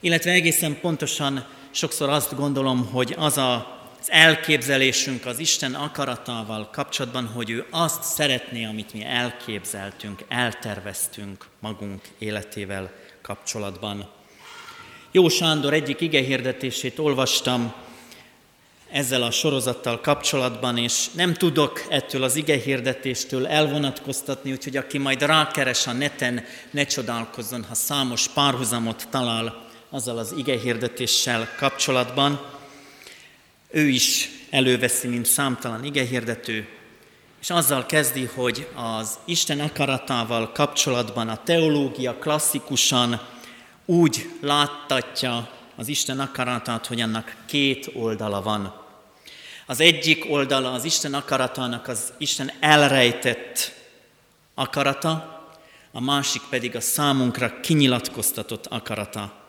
illetve 0.00 0.30
egészen 0.30 0.80
pontosan 0.80 1.46
sokszor 1.74 2.08
azt 2.08 2.36
gondolom, 2.36 2.88
hogy 2.92 3.14
az 3.18 3.38
a, 3.38 3.78
az 4.00 4.10
elképzelésünk 4.10 5.26
az 5.26 5.38
Isten 5.38 5.74
akaratával 5.74 6.68
kapcsolatban, 6.72 7.26
hogy 7.26 7.50
ő 7.50 7.66
azt 7.70 8.02
szeretné, 8.02 8.64
amit 8.64 8.92
mi 8.92 9.04
elképzeltünk, 9.04 10.24
elterveztünk 10.28 11.46
magunk 11.60 12.00
életével 12.18 12.92
kapcsolatban. 13.22 14.08
Jó 15.10 15.28
Sándor 15.28 15.72
egyik 15.72 16.00
igehirdetését 16.00 16.98
olvastam 16.98 17.74
ezzel 18.90 19.22
a 19.22 19.30
sorozattal 19.30 20.00
kapcsolatban, 20.00 20.76
és 20.78 21.10
nem 21.10 21.34
tudok 21.34 21.86
ettől 21.88 22.22
az 22.22 22.36
igehirdetéstől 22.36 23.46
elvonatkoztatni, 23.46 24.52
úgyhogy 24.52 24.76
aki 24.76 24.98
majd 24.98 25.22
rákeres 25.22 25.86
a 25.86 25.92
neten, 25.92 26.44
ne 26.70 26.84
csodálkozzon, 26.84 27.64
ha 27.68 27.74
számos 27.74 28.28
párhuzamot 28.28 29.06
talál 29.10 29.63
azzal 29.94 30.18
az 30.18 30.34
igehirdetéssel 30.36 31.48
kapcsolatban. 31.56 32.40
Ő 33.70 33.88
is 33.88 34.28
előveszi, 34.50 35.08
mint 35.08 35.26
számtalan 35.26 35.84
igehirdető, 35.84 36.68
és 37.40 37.50
azzal 37.50 37.86
kezdi, 37.86 38.24
hogy 38.34 38.68
az 38.74 39.18
Isten 39.24 39.60
akaratával 39.60 40.52
kapcsolatban 40.52 41.28
a 41.28 41.42
teológia 41.42 42.14
klasszikusan 42.14 43.20
úgy 43.84 44.30
láttatja 44.40 45.50
az 45.76 45.88
Isten 45.88 46.20
akaratát, 46.20 46.86
hogy 46.86 47.00
annak 47.00 47.36
két 47.46 47.90
oldala 47.92 48.42
van. 48.42 48.74
Az 49.66 49.80
egyik 49.80 50.24
oldala 50.28 50.72
az 50.72 50.84
Isten 50.84 51.14
akaratának 51.14 51.88
az 51.88 52.12
Isten 52.18 52.52
elrejtett 52.60 53.74
akarata, 54.54 55.42
a 55.92 56.00
másik 56.00 56.42
pedig 56.50 56.76
a 56.76 56.80
számunkra 56.80 57.60
kinyilatkoztatott 57.60 58.66
akarata. 58.66 59.42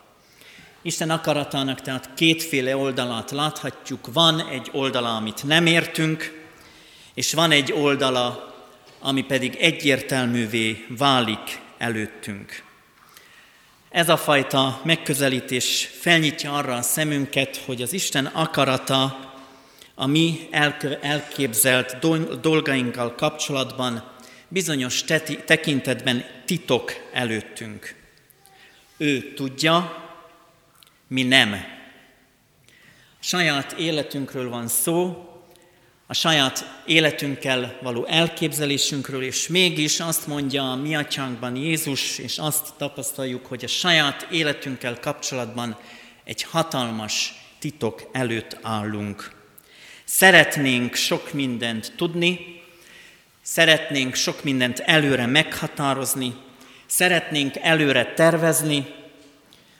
Isten 0.86 1.10
akaratának 1.10 1.80
tehát 1.80 2.10
kétféle 2.14 2.76
oldalát 2.76 3.30
láthatjuk. 3.30 4.12
Van 4.12 4.48
egy 4.48 4.68
oldala, 4.72 5.16
amit 5.16 5.44
nem 5.44 5.66
értünk, 5.66 6.46
és 7.14 7.32
van 7.32 7.50
egy 7.50 7.72
oldala, 7.72 8.54
ami 9.00 9.22
pedig 9.22 9.54
egyértelművé 9.54 10.86
válik 10.88 11.60
előttünk. 11.78 12.62
Ez 13.90 14.08
a 14.08 14.16
fajta 14.16 14.80
megközelítés 14.84 15.90
felnyitja 16.00 16.52
arra 16.52 16.74
a 16.74 16.82
szemünket, 16.82 17.56
hogy 17.56 17.82
az 17.82 17.92
Isten 17.92 18.26
akarata 18.26 19.32
a 19.94 20.06
mi 20.06 20.48
elképzelt 21.00 21.98
dolgainkkal 22.40 23.14
kapcsolatban 23.14 24.10
bizonyos 24.48 25.04
tekintetben 25.44 26.24
titok 26.44 26.92
előttünk. 27.12 27.94
Ő 28.96 29.32
tudja, 29.34 30.04
mi 31.08 31.22
nem. 31.22 31.52
A 33.20 33.22
saját 33.22 33.72
életünkről 33.72 34.48
van 34.50 34.68
szó, 34.68 35.26
a 36.06 36.14
saját 36.14 36.82
életünkkel 36.86 37.78
való 37.82 38.04
elképzelésünkről, 38.04 39.22
és 39.22 39.48
mégis 39.48 40.00
azt 40.00 40.26
mondja 40.26 40.70
a 40.70 40.76
mi 40.76 40.96
atyánkban 40.96 41.56
Jézus, 41.56 42.18
és 42.18 42.38
azt 42.38 42.74
tapasztaljuk, 42.76 43.46
hogy 43.46 43.64
a 43.64 43.68
saját 43.68 44.26
életünkkel 44.30 45.00
kapcsolatban 45.00 45.78
egy 46.24 46.42
hatalmas 46.42 47.34
titok 47.58 48.08
előtt 48.12 48.58
állunk. 48.62 49.32
Szeretnénk 50.04 50.94
sok 50.94 51.32
mindent 51.32 51.92
tudni, 51.96 52.62
szeretnénk 53.42 54.14
sok 54.14 54.44
mindent 54.44 54.78
előre 54.78 55.26
meghatározni, 55.26 56.34
szeretnénk 56.86 57.56
előre 57.56 58.12
tervezni, 58.14 58.86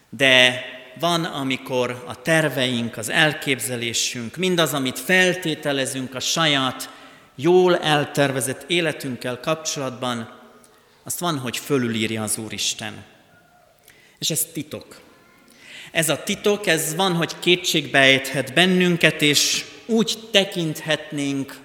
de 0.09 0.65
van, 1.01 1.25
amikor 1.25 2.05
a 2.07 2.23
terveink, 2.23 2.97
az 2.97 3.09
elképzelésünk, 3.09 4.37
mindaz, 4.37 4.75
amit 4.75 4.99
feltételezünk 4.99 6.15
a 6.15 6.21
saját, 6.21 6.91
jól 7.35 7.79
eltervezett 7.79 8.65
életünkkel 8.67 9.41
kapcsolatban, 9.41 10.41
azt 11.05 11.19
van, 11.19 11.39
hogy 11.39 11.57
fölülírja 11.57 12.23
az 12.23 12.39
Úristen. 12.39 13.05
És 14.19 14.31
ez 14.31 14.47
titok. 14.53 15.01
Ez 15.91 16.09
a 16.09 16.23
titok, 16.23 16.67
ez 16.67 16.95
van, 16.95 17.13
hogy 17.13 17.39
kétségbe 17.39 17.99
ejthet 17.99 18.55
bennünket, 18.55 19.23
és 19.23 19.65
úgy 19.87 20.19
tekinthetnénk 20.31 21.57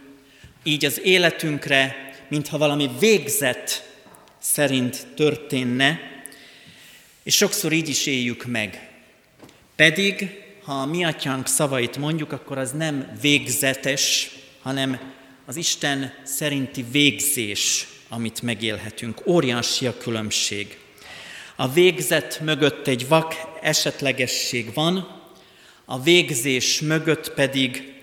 így 0.63 0.86
az 0.86 1.02
életünkre, 1.04 2.12
mintha 2.30 2.58
valami 2.58 2.89
végzet 3.00 3.89
szerint 4.39 5.08
történne, 5.15 6.00
és 7.24 7.36
sokszor 7.36 7.72
így 7.72 7.89
is 7.89 8.06
éljük 8.06 8.46
meg. 8.46 8.90
Pedig, 9.75 10.43
ha 10.63 10.73
a 10.73 10.86
mi 10.86 11.03
atyánk 11.03 11.47
szavait 11.47 11.97
mondjuk, 11.97 12.31
akkor 12.31 12.57
az 12.57 12.71
nem 12.71 13.17
végzetes, 13.21 14.31
hanem 14.62 14.99
az 15.45 15.55
Isten 15.55 16.13
szerinti 16.23 16.86
végzés, 16.91 17.88
amit 18.10 18.41
megélhetünk. 18.41 19.27
Óriási 19.27 19.88
a 19.88 19.97
különbség. 19.97 20.77
A 21.55 21.69
végzet 21.69 22.39
mögött 22.39 22.88
egy 22.88 23.07
vak 23.07 23.36
esetlegesség 23.62 24.73
van, 24.73 25.21
a 25.86 26.01
végzés 26.01 26.81
mögött 26.81 27.34
pedig 27.34 27.93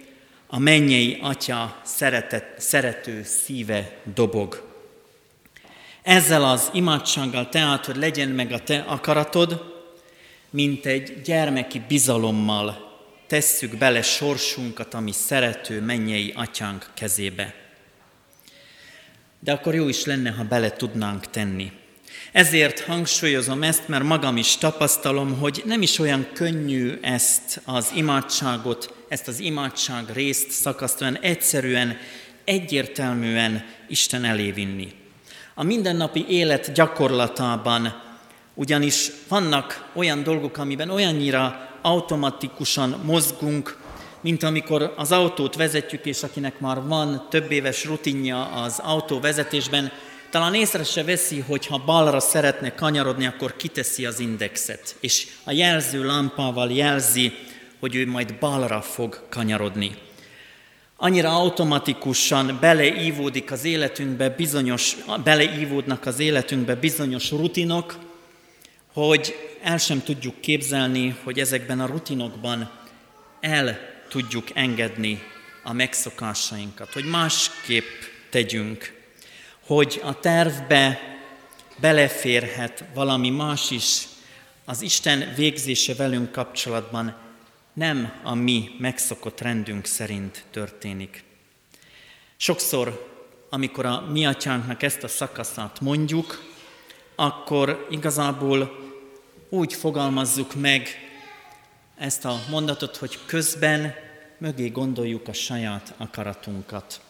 a 0.47 0.59
mennyei 0.59 1.19
atya 1.21 1.81
szeretet, 1.85 2.61
szerető 2.61 3.23
szíve 3.23 3.97
dobog. 4.15 4.67
Ezzel 6.03 6.45
az 6.45 6.71
imádsággal 6.73 7.49
tehát, 7.49 7.87
hogy 7.87 7.97
legyen 7.97 8.29
meg 8.29 8.53
a 8.53 8.59
te 8.59 8.79
akaratod, 8.79 9.78
mint 10.51 10.87
egy 10.87 11.21
gyermeki 11.25 11.83
bizalommal 11.89 12.87
tesszük 13.27 13.77
bele 13.77 14.03
sorsunkat, 14.03 14.95
ami 14.95 15.13
szerető 15.13 15.81
mennyei 15.81 16.33
atyánk 16.37 16.91
kezébe. 16.95 17.55
De 19.41 19.53
akkor 19.53 19.75
jó 19.75 19.89
is 19.89 20.05
lenne, 20.05 20.31
ha 20.31 20.45
bele 20.45 20.71
tudnánk 20.71 21.31
tenni. 21.31 21.73
Ezért 22.33 22.81
hangsúlyozom 22.81 23.63
ezt, 23.63 23.89
mert 23.89 24.05
magam 24.05 24.37
is 24.37 24.57
tapasztalom, 24.57 25.39
hogy 25.39 25.63
nem 25.65 25.83
is 25.83 25.99
olyan 25.99 26.29
könnyű 26.33 26.99
ezt 27.01 27.61
az 27.65 27.93
imádságot, 27.95 28.95
ezt 29.09 29.29
az 29.29 29.41
imádság 29.41 30.05
részt 30.13 30.51
szakaszt 30.51 31.05
egyszerűen, 31.21 31.97
egyértelműen 32.45 33.65
Isten 33.89 34.25
elé 34.25 34.51
vinni. 34.51 34.93
A 35.55 35.63
mindennapi 35.63 36.25
élet 36.29 36.73
gyakorlatában 36.73 38.03
ugyanis 38.59 39.11
vannak 39.29 39.91
olyan 39.95 40.23
dolgok, 40.23 40.57
amiben 40.57 40.91
olyannyira 40.91 41.69
automatikusan 41.83 43.01
mozgunk, 43.05 43.79
mint 44.21 44.43
amikor 44.43 44.95
az 44.97 45.13
autót 45.13 45.57
vezetjük, 45.57 46.07
és 46.07 46.23
akinek 46.23 46.61
már 46.61 46.83
van 46.83 47.27
több 47.31 47.51
éves 47.51 47.85
rutinja 47.85 48.45
az 48.47 48.79
autóvezetésben, 48.79 49.93
talán 50.31 50.55
észre 50.55 50.85
se 50.85 51.05
veszi, 51.05 51.41
hogy 51.41 51.67
ha 51.67 51.83
balra 51.87 52.21
szeretne 52.21 52.75
kanyarodni, 52.75 53.27
akkor 53.27 53.57
kiteszi 53.57 54.07
az 54.07 54.21
indexet, 54.21 54.97
és 55.01 55.27
a 55.45 55.53
jelző 55.53 56.05
lámpával 56.05 56.71
jelzi, 56.71 57.33
hogy 57.81 57.95
ő 57.95 58.07
majd 58.07 58.35
balra 58.41 58.81
fog 58.81 59.27
kanyarodni. 59.29 59.97
Annyira 60.97 61.37
automatikusan 61.37 62.59
beleívódik 62.61 63.53
az 63.53 63.65
életünkbe 63.65 64.29
bizonyos, 64.29 64.97
beleívódnak 65.25 66.07
az 66.07 66.19
életünkbe 66.19 66.75
bizonyos 66.75 67.31
rutinok, 67.31 68.07
hogy 68.93 69.35
el 69.63 69.79
sem 69.79 70.03
tudjuk 70.03 70.41
képzelni, 70.41 71.17
hogy 71.23 71.39
ezekben 71.39 71.81
a 71.81 71.87
rutinokban 71.87 72.71
el 73.41 73.79
tudjuk 74.09 74.49
engedni 74.55 75.23
a 75.63 75.73
megszokásainkat, 75.73 76.93
hogy 76.93 77.05
másképp 77.05 77.87
tegyünk, 78.31 78.97
hogy 79.67 80.01
a 80.03 80.21
tervbe 80.21 81.01
beleférhet 81.81 82.85
valami 82.95 83.31
más 83.31 83.71
is, 83.71 84.03
az 84.65 84.83
Isten 84.83 85.33
végzése 85.37 85.95
velünk 85.95 86.33
kapcsolatban 86.33 87.17
nem 87.73 88.13
a 88.23 88.35
mi 88.35 88.71
megszokott 88.79 89.41
rendünk 89.41 89.87
szerint 89.87 90.45
történik. 90.51 91.25
Sokszor, 92.37 93.09
amikor 93.51 93.87
a 93.87 94.01
mi 94.01 94.27
atyánknak 94.27 94.83
ezt 94.83 95.03
a 95.03 95.09
szakaszát 95.09 95.81
mondjuk, 95.81 96.45
akkor 97.21 97.87
igazából 97.91 98.79
úgy 99.49 99.73
fogalmazzuk 99.73 100.55
meg 100.55 100.89
ezt 101.97 102.25
a 102.25 102.41
mondatot, 102.51 102.97
hogy 102.97 103.19
közben 103.27 103.95
mögé 104.39 104.69
gondoljuk 104.69 105.29
a 105.29 105.33
saját 105.33 105.95
akaratunkat, 105.97 107.01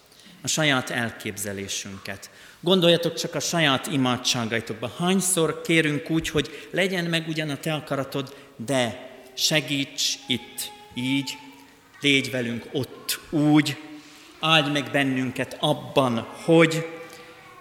a 0.43 0.49
saját 0.49 0.91
elképzelésünket. 0.91 2.31
Gondoljatok 2.61 3.15
csak 3.15 3.35
a 3.35 3.41
saját 3.41 3.87
imádságaitokba. 3.87 4.93
Hányszor 4.99 5.61
kérünk 5.61 6.11
úgy, 6.11 6.29
hogy 6.29 6.69
legyen 6.71 7.05
meg 7.05 7.29
ugyan 7.29 7.51
a 7.51 7.57
te 7.57 7.75
akaratod, 7.75 8.35
de 8.57 9.11
segíts 9.35 10.15
itt 10.27 10.73
így, 10.95 11.39
légy 12.01 12.31
velünk 12.31 12.67
ott 12.73 13.21
úgy, 13.31 13.77
áldj 14.41 14.71
meg 14.71 14.91
bennünket 14.91 15.57
abban, 15.61 16.27
hogy, 16.45 16.87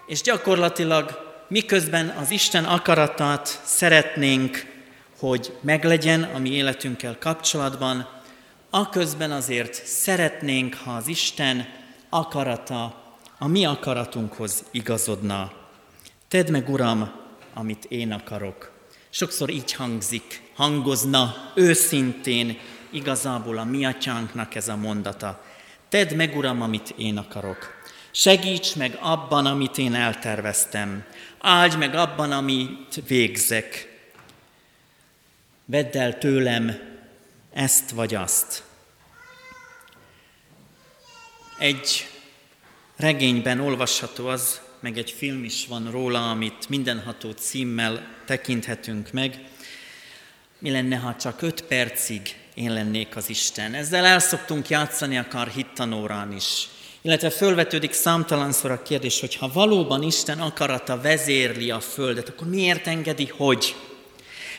és 0.06 0.22
gyakorlatilag 0.22 1.27
miközben 1.48 2.10
az 2.10 2.32
Isten 2.32 2.66
akaratát 2.66 3.62
szeretnénk, 3.64 4.76
hogy 5.20 5.54
meglegyen 5.62 6.24
a 6.24 6.38
mi 6.38 6.50
életünkkel 6.50 7.18
kapcsolatban, 7.20 8.10
aközben 8.70 9.32
azért 9.32 9.86
szeretnénk, 9.86 10.76
ha 10.76 10.92
az 10.92 11.08
Isten 11.08 11.68
akarata 12.10 13.06
a 13.40 13.48
mi 13.48 13.66
akaratunkhoz 13.66 14.64
igazodna. 14.72 15.52
Tedd 16.28 16.52
meg, 16.52 16.70
Uram, 16.70 17.12
amit 17.54 17.86
én 17.86 18.12
akarok. 18.12 18.72
Sokszor 19.10 19.50
így 19.50 19.74
hangzik, 19.74 20.42
hangozna 20.56 21.52
őszintén 21.56 22.58
igazából 22.90 23.58
a 23.58 23.64
mi 23.64 23.86
atyánknak 23.86 24.56
ez 24.56 24.68
a 24.68 24.76
mondata. 24.76 25.44
Tedd 25.90 26.16
meg, 26.16 26.36
Uram, 26.36 26.62
amit 26.62 26.94
én 26.98 27.18
akarok. 27.18 27.77
Segíts 28.20 28.76
meg 28.76 28.98
abban, 29.02 29.46
amit 29.46 29.78
én 29.78 29.96
elterveztem. 29.96 31.04
Áldj 31.40 31.76
meg 31.76 31.96
abban, 31.96 32.32
amit 32.32 33.02
végzek. 33.08 34.00
Vedd 35.66 35.98
el 35.98 36.18
tőlem 36.18 36.80
ezt 37.54 37.90
vagy 37.90 38.16
azt. 38.16 38.64
Egy 41.60 42.08
regényben 42.96 43.60
olvasható 43.60 44.28
az, 44.28 44.62
meg 44.80 44.98
egy 44.98 45.12
film 45.12 45.44
is 45.44 45.68
van 45.68 45.92
róla, 45.92 46.30
amit 46.30 46.70
mindenható 46.70 47.32
címmel 47.32 48.08
tekinthetünk 48.26 49.12
meg. 49.12 49.40
Mi 50.60 50.72
lenne, 50.72 50.96
ha 50.96 51.16
csak 51.16 51.42
öt 51.42 51.62
percig 51.62 52.36
én 52.54 52.74
lennék 52.74 53.16
az 53.16 53.30
Isten? 53.30 53.74
Ezzel 53.74 54.06
el 54.06 54.20
szoktunk 54.20 54.70
játszani 54.70 55.18
akár 55.18 55.48
hittanórán 55.48 56.32
is. 56.32 56.68
Illetve 57.02 57.30
fölvetődik 57.30 57.94
számtalanszor 57.94 58.72
a 58.72 58.82
kérdés, 58.82 59.20
hogy 59.20 59.36
ha 59.36 59.52
valóban 59.54 60.04
Isten 60.04 60.40
akarata 60.40 61.02
vezérli 61.02 61.72
a 61.72 61.80
Földet, 61.80 62.30
akkor 62.30 62.48
miért 62.48 62.88
engedi, 62.88 63.26
hogy? 63.26 63.76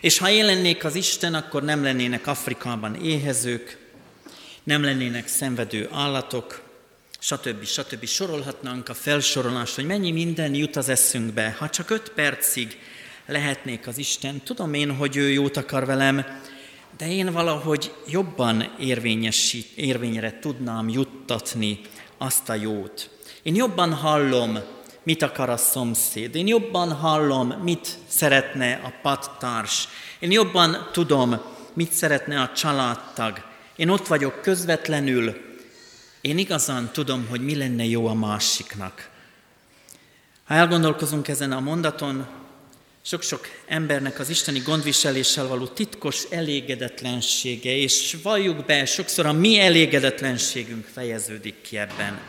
És 0.00 0.18
ha 0.18 0.30
én 0.30 0.44
lennék 0.44 0.84
az 0.84 0.94
Isten, 0.94 1.34
akkor 1.34 1.62
nem 1.62 1.82
lennének 1.82 2.26
Afrikában 2.26 2.94
éhezők, 2.94 3.78
nem 4.62 4.82
lennének 4.82 5.28
szenvedő 5.28 5.88
állatok, 5.92 6.62
stb. 7.18 7.64
stb. 7.64 8.06
Sorolhatnánk 8.06 8.88
a 8.88 8.94
felsorolást, 8.94 9.74
hogy 9.74 9.86
mennyi 9.86 10.10
minden 10.10 10.54
jut 10.54 10.76
az 10.76 10.88
eszünkbe. 10.88 11.56
Ha 11.58 11.68
csak 11.68 11.90
öt 11.90 12.12
percig 12.14 12.78
lehetnék 13.26 13.86
az 13.86 13.98
Isten, 13.98 14.40
tudom 14.44 14.74
én, 14.74 14.96
hogy 14.96 15.16
ő 15.16 15.30
jót 15.30 15.56
akar 15.56 15.86
velem, 15.86 16.24
de 16.96 17.10
én 17.10 17.32
valahogy 17.32 17.94
jobban 18.06 18.74
érvényre 19.76 20.38
tudnám 20.40 20.88
juttatni 20.88 21.80
azt 22.18 22.48
a 22.48 22.54
jót. 22.54 23.10
Én 23.42 23.54
jobban 23.54 23.94
hallom, 23.94 24.58
mit 25.02 25.22
akar 25.22 25.48
a 25.48 25.56
szomszéd. 25.56 26.34
Én 26.34 26.46
jobban 26.46 26.92
hallom, 26.92 27.48
mit 27.48 27.98
szeretne 28.06 28.80
a 28.84 28.92
pattárs. 29.02 29.88
Én 30.18 30.30
jobban 30.30 30.88
tudom, 30.92 31.40
mit 31.72 31.92
szeretne 31.92 32.40
a 32.40 32.52
családtag. 32.52 33.42
Én 33.76 33.88
ott 33.88 34.06
vagyok 34.06 34.42
közvetlenül, 34.42 35.46
én 36.20 36.38
igazán 36.38 36.90
tudom, 36.92 37.26
hogy 37.28 37.44
mi 37.44 37.56
lenne 37.56 37.84
jó 37.84 38.06
a 38.06 38.14
másiknak. 38.14 39.10
Ha 40.44 40.54
elgondolkozunk 40.54 41.28
ezen 41.28 41.52
a 41.52 41.60
mondaton, 41.60 42.26
sok-sok 43.08 43.48
embernek 43.66 44.18
az 44.18 44.28
isteni 44.28 44.58
gondviseléssel 44.58 45.46
való 45.46 45.66
titkos 45.66 46.24
elégedetlensége, 46.30 47.76
és 47.76 48.16
valljuk 48.22 48.64
be, 48.64 48.84
sokszor 48.84 49.26
a 49.26 49.32
mi 49.32 49.58
elégedetlenségünk 49.58 50.86
fejeződik 50.86 51.60
ki 51.60 51.78
ebben. 51.78 52.20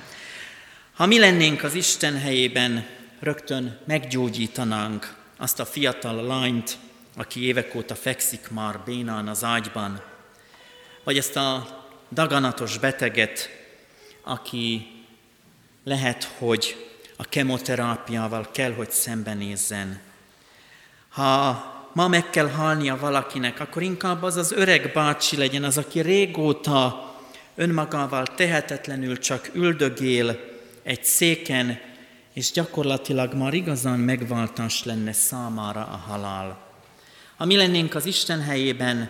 Ha 0.93 1.05
mi 1.05 1.19
lennénk 1.19 1.63
az 1.63 1.73
Isten 1.73 2.19
helyében, 2.19 2.87
rögtön 3.19 3.79
meggyógyítanánk 3.85 5.15
azt 5.37 5.59
a 5.59 5.65
fiatal 5.65 6.25
lányt, 6.25 6.77
aki 7.15 7.43
évek 7.43 7.75
óta 7.75 7.95
fekszik 7.95 8.49
már 8.49 8.79
bénán 8.85 9.27
az 9.27 9.43
ágyban, 9.43 10.01
vagy 11.03 11.17
ezt 11.17 11.35
a 11.35 11.67
daganatos 12.11 12.77
beteget, 12.77 13.49
aki 14.21 14.87
lehet, 15.83 16.23
hogy 16.23 16.87
a 17.15 17.23
kemoterápiával 17.23 18.51
kell, 18.51 18.73
hogy 18.73 18.91
szembenézzen. 18.91 20.07
Ha 21.09 21.63
ma 21.93 22.07
meg 22.07 22.29
kell 22.29 22.49
halnia 22.49 22.97
valakinek, 22.97 23.59
akkor 23.59 23.81
inkább 23.81 24.23
az 24.23 24.35
az 24.35 24.51
öreg 24.51 24.91
bácsi 24.93 25.37
legyen, 25.37 25.63
az, 25.63 25.77
aki 25.77 25.99
régóta 25.99 27.13
önmagával 27.55 28.25
tehetetlenül 28.25 29.17
csak 29.17 29.49
üldögél 29.53 30.39
egy 30.83 31.03
széken, 31.03 31.79
és 32.33 32.51
gyakorlatilag 32.51 33.33
már 33.33 33.53
igazán 33.53 33.99
megváltás 33.99 34.83
lenne 34.83 35.11
számára 35.11 35.81
a 35.81 36.03
halál. 36.07 36.57
Ha 37.37 37.45
mi 37.45 37.55
lennénk 37.55 37.95
az 37.95 38.05
Isten 38.05 38.41
helyében, 38.41 39.09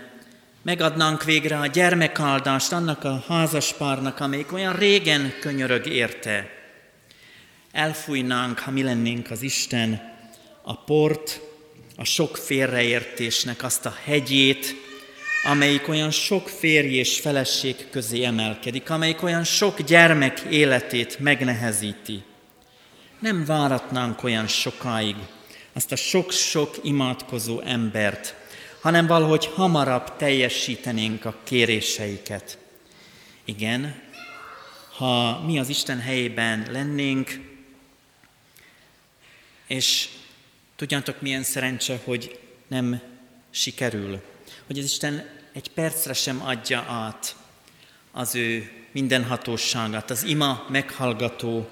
megadnánk 0.62 1.23
végre 1.23 1.57
a 1.57 1.65
gyermekáldást 1.65 2.71
annak 2.71 3.03
a 3.03 3.23
házaspárnak, 3.27 4.19
amelyik 4.19 4.53
olyan 4.53 4.73
régen 4.73 5.33
könyörög 5.41 5.85
érte. 5.88 6.49
Elfújnánk, 7.71 8.59
ha 8.59 8.71
mi 8.71 8.83
lennénk 8.83 9.31
az 9.31 9.41
Isten, 9.41 10.17
a 10.62 10.83
port, 10.83 11.48
a 11.99 12.03
sok 12.03 12.38
félreértésnek 12.38 13.63
azt 13.63 13.85
a 13.85 13.95
hegyét, 14.03 14.75
amelyik 15.43 15.88
olyan 15.88 16.12
sok 16.12 16.49
férj 16.49 16.93
és 16.93 17.19
feleség 17.19 17.89
közé 17.89 18.23
emelkedik, 18.23 18.89
amelyik 18.89 19.23
olyan 19.23 19.43
sok 19.43 19.81
gyermek 19.81 20.39
életét 20.39 21.19
megnehezíti. 21.19 22.23
Nem 23.19 23.45
váratnánk 23.45 24.23
olyan 24.23 24.47
sokáig 24.47 25.15
azt 25.73 25.91
a 25.91 25.95
sok-sok 25.95 26.75
imádkozó 26.83 27.59
embert, 27.62 28.35
hanem 28.81 29.07
valahogy 29.07 29.45
hamarabb 29.45 30.15
teljesítenénk 30.15 31.25
a 31.25 31.35
kéréseiket. 31.43 32.57
Igen, 33.45 34.01
ha 34.95 35.41
mi 35.45 35.59
az 35.59 35.69
Isten 35.69 35.99
helyében 35.99 36.67
lennénk, 36.71 37.39
és 39.67 40.09
tudjátok 40.79 41.21
milyen 41.21 41.43
szerencse, 41.43 41.99
hogy 42.03 42.39
nem 42.67 43.01
sikerül, 43.49 44.21
hogy 44.67 44.77
az 44.77 44.85
Isten 44.85 45.29
egy 45.53 45.71
percre 45.71 46.13
sem 46.13 46.41
adja 46.41 46.85
át 46.87 47.35
az 48.11 48.35
ő 48.35 48.71
mindenhatóságát, 48.91 50.09
az 50.09 50.23
ima 50.23 50.65
meghallgató 50.69 51.69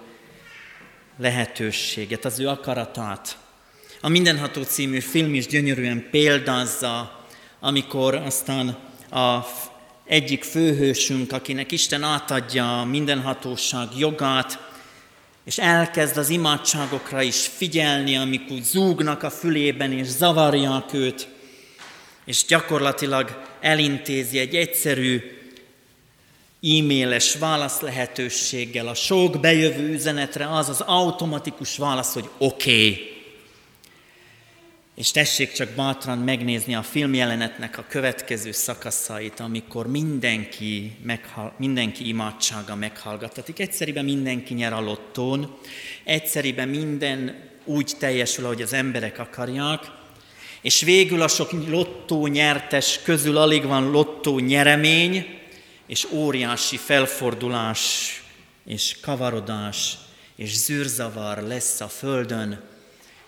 lehetőséget, 1.18 2.26
az 2.26 2.40
ő 2.40 2.48
akaratát, 2.48 3.38
a 4.02 4.08
Mindenható 4.08 4.64
című 4.64 5.00
film 5.00 5.34
is 5.34 5.48
gyönyörűen 5.48 6.08
példázza, 6.12 7.26
amikor 7.60 8.16
aztán 8.16 8.68
a 9.12 9.46
egyik 10.06 10.44
főhősünk, 10.44 11.32
akinek 11.32 11.72
Isten 11.72 12.04
átadja 12.04 12.80
a 12.80 12.86
mindenhatóság 12.86 13.88
jogát, 13.98 14.67
és 15.48 15.58
elkezd 15.58 16.18
az 16.18 16.30
imádságokra 16.30 17.22
is 17.22 17.48
figyelni, 17.56 18.18
amik 18.18 18.52
úgy 18.52 18.64
zúgnak 18.64 19.24
a 19.24 19.30
fülében, 19.30 19.92
és 19.92 20.08
zavarják 20.08 20.94
őt, 20.94 21.28
és 22.26 22.46
gyakorlatilag 22.46 23.44
elintézi 23.62 24.40
egy 24.40 24.56
egyszerű 24.56 25.22
e-mailes 26.62 27.36
válasz 27.36 27.80
lehetőséggel 27.80 28.88
a 28.88 28.94
sok 28.94 29.40
bejövő 29.40 29.94
üzenetre 29.94 30.50
az 30.56 30.70
az 30.70 30.82
automatikus 30.82 31.78
válasz, 31.78 32.14
hogy 32.14 32.30
oké. 32.38 32.92
Okay. 32.92 33.17
És 34.98 35.12
tessék 35.12 35.52
csak 35.52 35.70
bátran 35.70 36.18
megnézni 36.18 36.76
a 36.76 36.82
filmjelenetnek 36.82 37.78
a 37.78 37.86
következő 37.90 38.52
szakaszait, 38.52 39.40
amikor 39.40 39.88
mindenki, 39.88 40.98
meghal, 41.04 41.54
mindenki 41.58 42.08
imádsága 42.08 42.76
meghallgatatik. 42.76 43.60
Egyszerűen 43.60 44.06
mindenki 44.06 44.54
nyer 44.54 44.74
a 44.74 44.82
lottón, 44.82 45.58
egyszerűen 46.04 46.68
minden 46.68 47.50
úgy 47.64 47.92
teljesül, 48.00 48.46
ahogy 48.46 48.62
az 48.62 48.74
emberek 48.74 49.20
akarják, 49.20 49.92
és 50.62 50.82
végül 50.82 51.22
a 51.22 51.28
sok 51.28 51.52
lottó 51.68 52.28
nyertes 52.28 53.00
közül 53.04 53.38
alig 53.38 53.66
van 53.66 53.92
lottó 53.92 54.40
nyeremény, 54.40 55.40
és 55.88 56.08
óriási 56.12 56.78
felfordulás, 56.78 58.12
és 58.66 58.96
kavarodás, 59.02 59.98
és 60.36 60.58
zűrzavar 60.58 61.38
lesz 61.38 61.82
a 61.82 61.88
földön, 61.88 62.64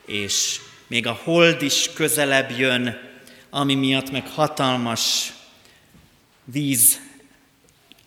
és 0.05 0.59
még 0.89 1.07
a 1.07 1.19
hold 1.23 1.61
is 1.61 1.93
közelebb 1.93 2.57
jön, 2.57 2.97
ami 3.49 3.75
miatt 3.75 4.11
meg 4.11 4.27
hatalmas 4.27 5.33
víz 6.43 6.99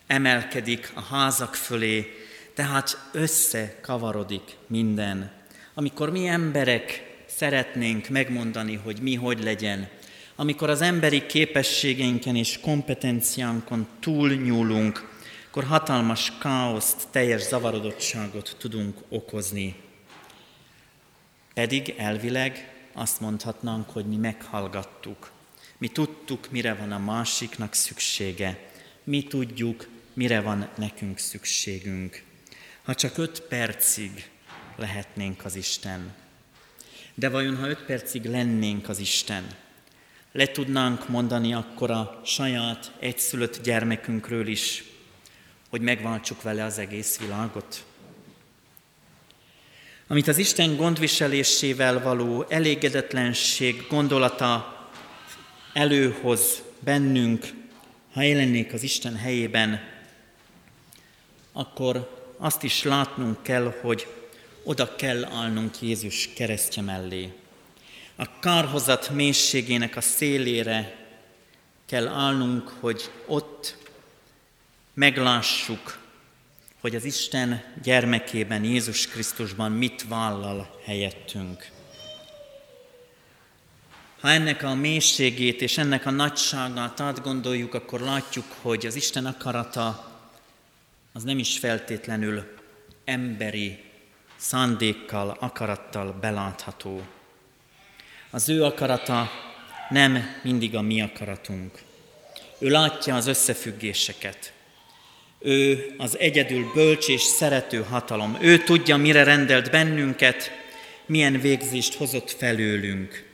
emelkedik 0.07 0.91
a 0.95 1.01
házak 1.01 1.55
fölé, 1.55 2.13
tehát 2.55 3.09
összekavarodik 3.13 4.57
minden. 4.67 5.31
Amikor 5.75 6.11
mi 6.11 6.27
emberek 6.27 7.15
szeretnénk 7.27 8.09
megmondani, 8.09 8.75
hogy 8.75 8.99
mi 9.01 9.15
hogy 9.15 9.43
legyen, 9.43 9.89
amikor 10.37 10.71
az 10.71 10.81
emberi 10.81 11.27
képességeinken 11.27 12.37
és 12.37 12.59
kompetenciánkon 12.61 13.87
túlnyúlunk, 14.01 15.11
akkor 15.49 15.65
hatalmas 15.65 16.33
káoszt, 16.41 17.09
teljes 17.11 17.43
zavarodottságot 17.43 18.57
tudunk 18.59 18.99
okozni. 19.09 19.75
Pedig 21.55 21.95
elvileg 21.97 22.72
azt 22.93 23.21
mondhatnánk, 23.21 23.91
hogy 23.91 24.07
mi 24.07 24.17
meghallgattuk. 24.17 25.31
Mi 25.79 25.89
tudtuk, 25.89 26.51
mire 26.51 26.75
van 26.75 26.93
a 26.93 26.99
másiknak 26.99 27.75
szüksége. 27.75 28.71
Mi 29.05 29.23
tudjuk, 29.23 29.89
mire 30.13 30.41
van 30.41 30.69
nekünk 30.77 31.19
szükségünk. 31.19 32.23
Ha 32.83 32.95
csak 32.95 33.19
öt 33.19 33.41
percig 33.41 34.31
lehetnénk 34.77 35.45
az 35.45 35.55
Isten. 35.55 36.15
De 37.15 37.29
vajon, 37.29 37.57
ha 37.57 37.69
öt 37.69 37.85
percig 37.85 38.25
lennénk 38.25 38.89
az 38.89 38.99
Isten, 38.99 39.47
le 40.33 40.47
tudnánk 40.47 41.09
mondani 41.09 41.55
akkor 41.55 41.91
a 41.91 42.21
saját 42.25 42.93
egyszülött 42.99 43.63
gyermekünkről 43.63 44.47
is, 44.47 44.85
hogy 45.69 45.81
megváltsuk 45.81 46.43
vele 46.43 46.65
az 46.65 46.79
egész 46.79 47.19
világot? 47.19 47.85
Amit 50.13 50.29
az 50.29 50.39
Isten 50.39 50.77
gondviselésével 50.77 52.03
való 52.03 52.45
elégedetlenség 52.49 53.87
gondolata 53.89 54.77
előhoz 55.73 56.63
bennünk, 56.81 57.47
ha 58.13 58.23
jelennék 58.23 58.73
az 58.73 58.83
Isten 58.83 59.17
helyében, 59.17 59.81
akkor 61.53 62.25
azt 62.39 62.63
is 62.63 62.83
látnunk 62.83 63.43
kell, 63.43 63.75
hogy 63.81 64.07
oda 64.63 64.95
kell 64.97 65.25
állnunk 65.25 65.81
Jézus 65.81 66.29
keresztje 66.35 66.83
mellé. 66.83 67.33
A 68.17 68.39
kárhozat 68.39 69.11
mélységének 69.11 69.97
a 69.97 70.01
szélére 70.01 71.07
kell 71.87 72.09
állnunk, 72.09 72.69
hogy 72.81 73.11
ott 73.27 73.77
meglássuk, 74.95 76.02
hogy 76.83 76.95
az 76.95 77.05
Isten 77.05 77.63
gyermekében, 77.83 78.65
Jézus 78.65 79.07
Krisztusban 79.07 79.73
mit 79.73 80.09
vállal 80.09 80.81
helyettünk. 80.85 81.71
Ha 84.21 84.29
ennek 84.29 84.63
a 84.63 84.75
mélységét 84.75 85.61
és 85.61 85.79
ennek 85.79 86.07
a 86.07 86.11
nagyságát 86.11 87.01
átgondoljuk, 87.01 87.75
akkor 87.75 88.01
látjuk, 88.01 88.45
hogy 88.61 88.87
az 88.87 88.95
Isten 88.95 89.27
akarata 89.27 90.11
az 91.13 91.23
nem 91.23 91.39
is 91.39 91.59
feltétlenül 91.59 92.55
emberi 93.05 93.85
szándékkal, 94.37 95.37
akarattal 95.41 96.13
belátható. 96.13 97.03
Az 98.31 98.49
ő 98.49 98.65
akarata 98.65 99.31
nem 99.89 100.25
mindig 100.43 100.77
a 100.77 100.81
mi 100.81 101.03
akaratunk. 101.03 101.83
Ő 102.59 102.69
látja 102.69 103.15
az 103.17 103.27
összefüggéseket. 103.27 104.53
Ő 105.43 105.95
az 105.99 106.19
egyedül 106.19 106.71
bölcs 106.75 107.09
és 107.09 107.23
szerető 107.23 107.83
hatalom. 107.83 108.37
Ő 108.41 108.59
tudja, 108.59 108.97
mire 108.97 109.25
rendelt 109.25 109.71
bennünket, 109.71 110.51
milyen 111.07 111.41
végzést 111.41 111.95
hozott 111.95 112.31
felőlünk. 112.31 113.31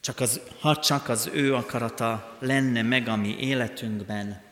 Csak 0.00 0.20
az, 0.20 0.40
ha 0.60 0.76
csak 0.76 1.08
az 1.08 1.30
ő 1.32 1.54
akarata 1.54 2.36
lenne 2.40 2.82
meg 2.82 3.08
a 3.08 3.16
mi 3.16 3.36
életünkben, 3.40 4.42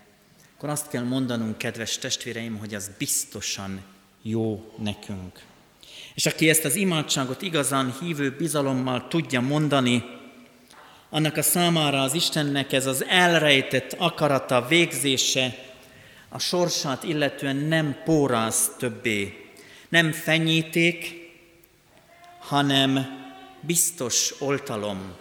akkor 0.56 0.68
azt 0.68 0.88
kell 0.88 1.02
mondanunk, 1.02 1.58
kedves 1.58 1.98
testvéreim, 1.98 2.58
hogy 2.58 2.74
az 2.74 2.90
biztosan 2.98 3.82
jó 4.22 4.72
nekünk. 4.78 5.40
És 6.14 6.26
aki 6.26 6.48
ezt 6.48 6.64
az 6.64 6.74
imádságot 6.74 7.42
igazán 7.42 7.94
hívő 8.00 8.30
bizalommal 8.30 9.08
tudja 9.08 9.40
mondani, 9.40 10.04
annak 11.10 11.36
a 11.36 11.42
számára 11.42 12.02
az 12.02 12.14
Istennek 12.14 12.72
ez 12.72 12.86
az 12.86 13.04
elrejtett 13.04 13.92
akarata, 13.92 14.66
végzése, 14.68 15.73
a 16.34 16.38
sorsát 16.38 17.02
illetően 17.02 17.56
nem 17.56 17.96
póráz 18.04 18.70
többé, 18.78 19.50
nem 19.88 20.12
fenyíték, 20.12 21.14
hanem 22.38 23.06
biztos 23.60 24.34
oltalom. 24.38 25.14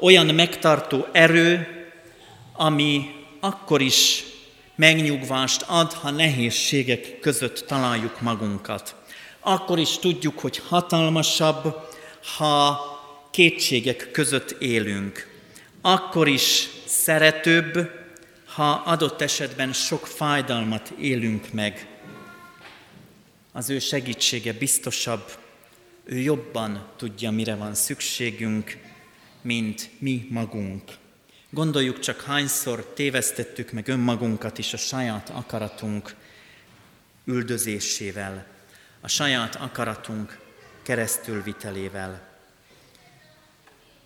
Olyan 0.00 0.26
megtartó 0.26 1.06
erő, 1.12 1.66
ami 2.52 3.14
akkor 3.40 3.80
is 3.80 4.24
megnyugvást 4.74 5.64
ad, 5.66 5.92
ha 5.92 6.10
nehézségek 6.10 7.20
között 7.20 7.64
találjuk 7.66 8.20
magunkat. 8.20 8.94
Akkor 9.40 9.78
is 9.78 9.98
tudjuk, 9.98 10.38
hogy 10.38 10.62
hatalmasabb, 10.68 11.76
ha 12.36 12.80
kétségek 13.30 14.10
között 14.12 14.50
élünk. 14.50 15.28
Akkor 15.80 16.28
is 16.28 16.68
szeretőbb, 16.86 17.97
ha 18.58 18.72
adott 18.72 19.20
esetben 19.20 19.72
sok 19.72 20.06
fájdalmat 20.06 20.88
élünk 20.88 21.52
meg. 21.52 21.86
Az 23.52 23.70
ő 23.70 23.78
segítsége 23.78 24.52
biztosabb, 24.52 25.32
ő 26.04 26.16
jobban 26.16 26.86
tudja, 26.96 27.30
mire 27.30 27.54
van 27.54 27.74
szükségünk, 27.74 28.76
mint 29.40 29.90
mi 29.98 30.26
magunk. 30.30 30.82
Gondoljuk 31.50 31.98
csak 31.98 32.20
hányszor 32.20 32.84
tévesztettük 32.94 33.72
meg 33.72 33.88
önmagunkat 33.88 34.58
is 34.58 34.72
a 34.72 34.76
saját 34.76 35.28
akaratunk 35.28 36.14
üldözésével, 37.24 38.46
a 39.00 39.08
saját 39.08 39.54
akaratunk 39.54 40.38
keresztülvitelével. 40.82 42.28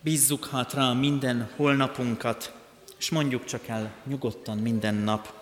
Bízzuk 0.00 0.48
hát 0.48 0.72
rá 0.72 0.92
minden 0.92 1.50
holnapunkat, 1.56 2.60
és 3.02 3.10
mondjuk 3.10 3.44
csak 3.44 3.66
el 3.66 3.92
nyugodtan 4.04 4.58
minden 4.58 4.94
nap, 4.94 5.32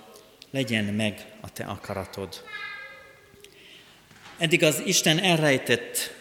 legyen 0.51 0.85
meg 0.85 1.27
a 1.41 1.53
te 1.53 1.65
akaratod. 1.65 2.45
Eddig 4.39 4.63
az 4.63 4.83
Isten 4.85 5.19
elrejtett 5.19 6.15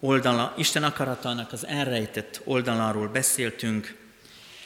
oldala, 0.00 0.54
Isten 0.56 0.84
akaratának 0.84 1.52
az 1.52 1.66
elrejtett 1.66 2.40
oldaláról 2.44 3.08
beszéltünk, 3.08 3.96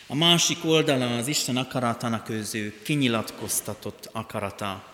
a 0.07 0.15
másik 0.15 0.65
oldala 0.65 1.17
az 1.17 1.27
Isten 1.27 1.57
akaratának 1.57 2.29
az 2.29 2.55
ő 2.55 2.83
kinyilatkoztatott 2.83 4.09
akarata. 4.13 4.85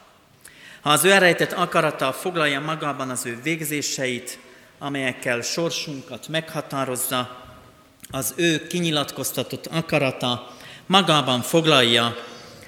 Ha 0.80 0.90
az 0.90 1.04
ő 1.04 1.10
elrejtett 1.10 1.52
akarata 1.52 2.12
foglalja 2.12 2.60
magában 2.60 3.10
az 3.10 3.26
ő 3.26 3.40
végzéseit, 3.42 4.38
amelyekkel 4.78 5.40
sorsunkat 5.40 6.28
meghatározza, 6.28 7.44
az 8.10 8.32
ő 8.36 8.66
kinyilatkoztatott 8.66 9.66
akarata 9.66 10.56
magában 10.86 11.40
foglalja 11.42 12.16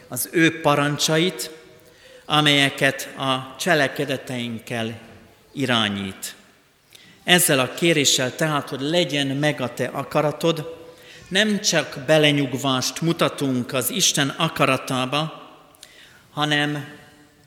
az 0.08 0.28
ő 0.32 0.60
parancsait, 0.60 1.50
amelyeket 2.24 3.14
a 3.18 3.56
cselekedeteinkkel 3.58 4.98
irányít. 5.52 6.34
Ezzel 7.24 7.58
a 7.58 7.74
kéréssel 7.74 8.34
tehát, 8.34 8.68
hogy 8.68 8.80
legyen 8.80 9.26
meg 9.26 9.60
a 9.60 9.74
te 9.74 9.86
akaratod, 9.86 10.76
nem 11.28 11.60
csak 11.60 11.98
belenyugvást 12.06 13.00
mutatunk 13.00 13.72
az 13.72 13.90
Isten 13.90 14.28
akaratába, 14.28 15.48
hanem 16.32 16.96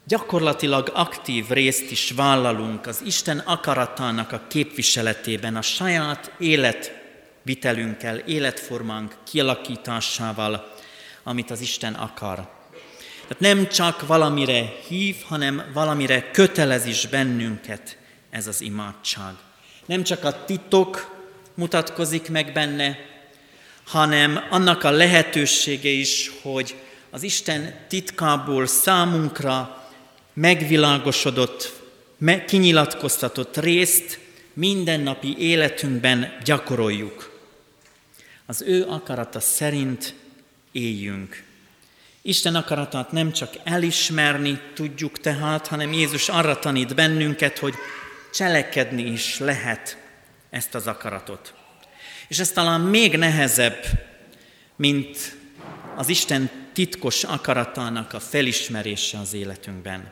gyakorlatilag 0.07 0.91
aktív 0.93 1.49
részt 1.49 1.91
is 1.91 2.11
vállalunk 2.15 2.88
az 2.88 3.01
Isten 3.05 3.38
akaratának 3.38 4.32
a 4.32 4.41
képviseletében, 4.47 5.55
a 5.55 5.61
saját 5.61 6.32
életvitelünkkel, 7.44 8.18
életformánk 8.18 9.16
kialakításával, 9.24 10.74
amit 11.24 11.52
az 11.52 11.62
Isten 11.62 11.94
akar. 11.94 12.36
Tehát 13.22 13.39
nem 13.39 13.68
csak 13.68 14.08
valamire 14.08 14.74
hív, 14.88 15.16
hanem 15.28 15.64
valamire 15.74 16.32
kötelez 16.32 16.86
is 16.86 17.08
bennünket 17.08 17.98
ez 18.30 18.48
az 18.48 18.62
imádság. 18.62 19.34
Nem 19.86 20.04
csak 20.04 20.24
a 20.24 20.46
titok 20.46 21.16
mutatkozik 21.54 22.30
meg 22.30 22.52
benne, 22.52 22.98
hanem 23.88 24.44
annak 24.50 24.84
a 24.84 24.92
lehetősége 24.92 25.89
is, 25.89 26.32
hogy 26.42 26.76
az 27.10 27.24
Isten 27.24 27.76
titkából 27.88 28.68
számunkra 28.68 29.86
megvilágosodott, 30.34 31.74
kinyilatkoztatott 32.48 33.58
részt 33.58 34.20
mindennapi 34.54 35.36
életünkben 35.38 36.38
gyakoroljuk. 36.44 37.30
Az 38.52 38.62
ő 38.62 38.86
akarata 38.86 39.39
szerint 39.39 40.16
éljünk. 40.72 41.43
Isten 42.22 42.56
akaratát 42.56 43.12
nem 43.12 43.32
csak 43.32 43.54
elismerni 43.64 44.62
tudjuk 44.74 45.20
tehát, 45.20 45.68
hanem 45.68 45.93
Jézus 45.93 46.30
arra 46.30 46.60
tanít 46.60 46.95
bennünket, 46.95 47.58
hogy 47.58 47.74
cselekedni 48.34 49.02
is 49.02 49.39
lehet 49.39 49.97
ezt 50.49 50.76
az 50.76 50.88
akaratot. 50.88 51.54
És 52.28 52.39
ez 52.39 52.52
talán 52.52 52.82
még 52.82 53.18
nehezebb, 53.18 53.86
mint 54.76 55.38
az 55.95 56.10
Isten 56.10 56.49
titkos 56.74 57.24
akaratának 57.24 58.14
a 58.14 58.20
felismerése 58.20 59.20
az 59.20 59.34
életünkben. 59.34 60.12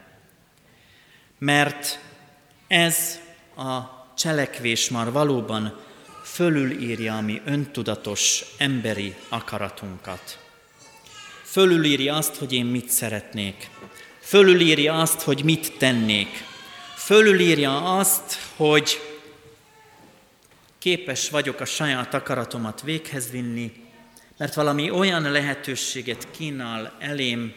Mert 1.37 1.99
ez 2.67 3.19
a 3.55 3.79
cselekvés 4.15 4.89
már 4.89 5.11
valóban 5.11 5.87
fölülírja 6.39 7.17
a 7.17 7.21
mi 7.21 7.41
öntudatos 7.45 8.43
emberi 8.57 9.15
akaratunkat. 9.29 10.39
Fölülírja 11.43 12.15
azt, 12.15 12.35
hogy 12.35 12.53
én 12.53 12.65
mit 12.65 12.89
szeretnék. 12.89 13.69
Fölülírja 14.19 14.99
azt, 14.99 15.21
hogy 15.21 15.43
mit 15.43 15.77
tennék. 15.77 16.27
Fölülírja 16.95 17.97
azt, 17.97 18.39
hogy 18.55 18.99
képes 20.77 21.29
vagyok 21.29 21.59
a 21.59 21.65
saját 21.65 22.13
akaratomat 22.13 22.81
véghez 22.81 23.29
vinni, 23.31 23.71
mert 24.37 24.53
valami 24.53 24.89
olyan 24.89 25.31
lehetőséget 25.31 26.27
kínál 26.31 26.95
elém, 26.99 27.53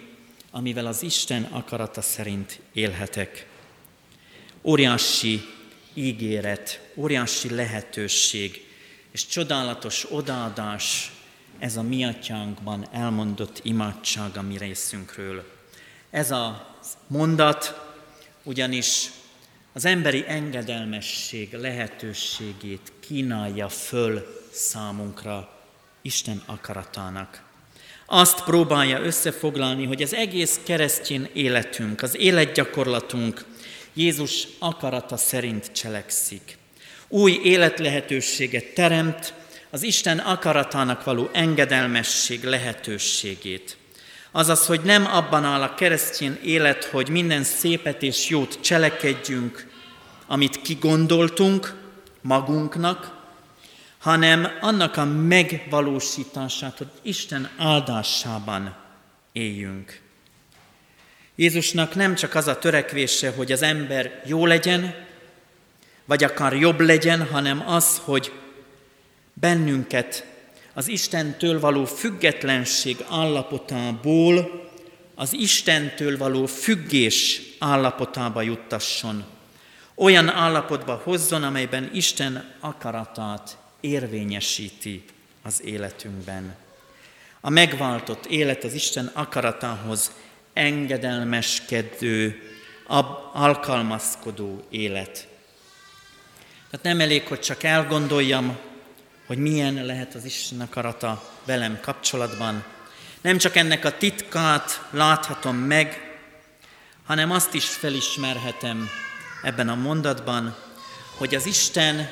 amivel 0.51 0.87
az 0.87 1.03
Isten 1.03 1.43
akarata 1.43 2.01
szerint 2.01 2.61
élhetek. 2.73 3.47
Óriási 4.63 5.43
ígéret, 5.95 6.81
óriási 6.95 7.55
lehetőség 7.55 8.71
és 9.13 9.27
csodálatos 9.27 10.07
odaadás 10.11 11.13
ez 11.59 11.77
a 11.77 11.83
mi 11.83 12.05
atyánkban 12.05 12.87
elmondott 12.93 13.61
imádság 13.63 14.37
a 14.37 14.43
mi 14.43 14.59
részünkről. 14.59 15.45
Ez 16.11 16.31
a 16.31 16.77
mondat 17.07 17.81
ugyanis 18.43 19.11
az 19.73 19.85
emberi 19.85 20.25
engedelmesség 20.27 21.53
lehetőségét 21.53 22.93
kínálja 23.01 23.69
föl 23.69 24.41
számunkra 24.53 25.61
Isten 26.03 26.43
akaratának. 26.47 27.43
Azt 28.07 28.45
próbálja 28.45 29.01
összefoglalni, 29.01 29.85
hogy 29.85 30.03
az 30.03 30.15
egész 30.15 30.61
keresztény 30.65 31.31
életünk, 31.33 32.03
az 32.03 32.17
életgyakorlatunk 32.17 33.45
Jézus 33.93 34.47
akarata 34.59 35.17
szerint 35.17 35.73
cselekszik. 35.73 36.61
Új 37.13 37.41
életlehetőséget 37.43 38.65
teremt, 38.65 39.35
az 39.71 39.83
Isten 39.83 40.19
akaratának 40.19 41.05
való 41.05 41.31
engedelmesség 41.33 42.45
lehetőségét. 42.45 43.77
Azaz, 44.31 44.67
hogy 44.67 44.81
nem 44.81 45.07
abban 45.07 45.45
áll 45.45 45.63
a 45.63 45.75
keresztény 45.75 46.39
élet, 46.45 46.85
hogy 46.85 47.09
minden 47.09 47.45
szépet 47.45 48.03
és 48.03 48.29
jót 48.29 48.59
cselekedjünk, 48.61 49.67
amit 50.27 50.63
kigondoltunk 50.63 51.75
magunknak, 52.21 53.17
hanem 53.99 54.49
annak 54.61 54.97
a 54.97 55.05
megvalósítását, 55.05 56.79
hogy 56.79 56.91
Isten 57.03 57.51
áldásában 57.57 58.77
éljünk. 59.33 60.01
Jézusnak 61.37 61.95
nem 61.95 62.15
csak 62.15 62.35
az 62.35 62.47
a 62.47 62.59
törekvése, 62.59 63.31
hogy 63.31 63.53
az 63.53 63.63
ember 63.63 64.23
jó 64.27 64.47
legyen, 64.47 65.11
vagy 66.13 66.25
akár 66.25 66.53
jobb 66.53 66.81
legyen, 66.81 67.27
hanem 67.27 67.69
az, 67.69 68.01
hogy 68.05 68.33
bennünket 69.35 70.27
az 70.75 70.89
Istentől 70.89 71.61
való 71.61 71.85
függetlenség 71.85 73.05
állapotából 73.11 74.63
az 75.15 75.33
Istentől 75.33 76.19
való 76.19 76.47
függés 76.47 77.43
állapotába 77.59 78.43
juttasson. 78.43 79.25
Olyan 79.95 80.29
állapotba 80.29 81.01
hozzon, 81.05 81.43
amelyben 81.43 81.91
Isten 81.93 82.55
akaratát 82.61 83.57
érvényesíti 83.81 85.05
az 85.43 85.65
életünkben. 85.65 86.55
A 87.41 87.51
megváltott 87.51 88.27
élet 88.27 88.65
az 88.65 88.73
Isten 88.73 89.11
akaratához 89.13 90.13
engedelmeskedő, 90.53 92.43
alkalmazkodó 93.33 94.63
élet. 94.71 95.31
Tehát 96.73 96.87
nem 96.87 97.01
elég, 97.01 97.27
hogy 97.27 97.41
csak 97.41 97.63
elgondoljam, 97.63 98.59
hogy 99.27 99.39
milyen 99.39 99.85
lehet 99.85 100.15
az 100.15 100.25
Isten 100.25 100.61
akarata 100.61 101.31
velem 101.45 101.79
kapcsolatban. 101.81 102.65
Nem 103.21 103.39
csak 103.39 103.57
ennek 103.57 103.85
a 103.85 103.97
titkát 103.97 104.87
láthatom 104.91 105.57
meg, 105.57 106.17
hanem 107.05 107.31
azt 107.31 107.55
is 107.55 107.65
felismerhetem 107.65 108.89
ebben 109.43 109.69
a 109.69 109.75
mondatban, 109.75 110.57
hogy 111.17 111.35
az 111.35 111.47
Isten 111.47 112.09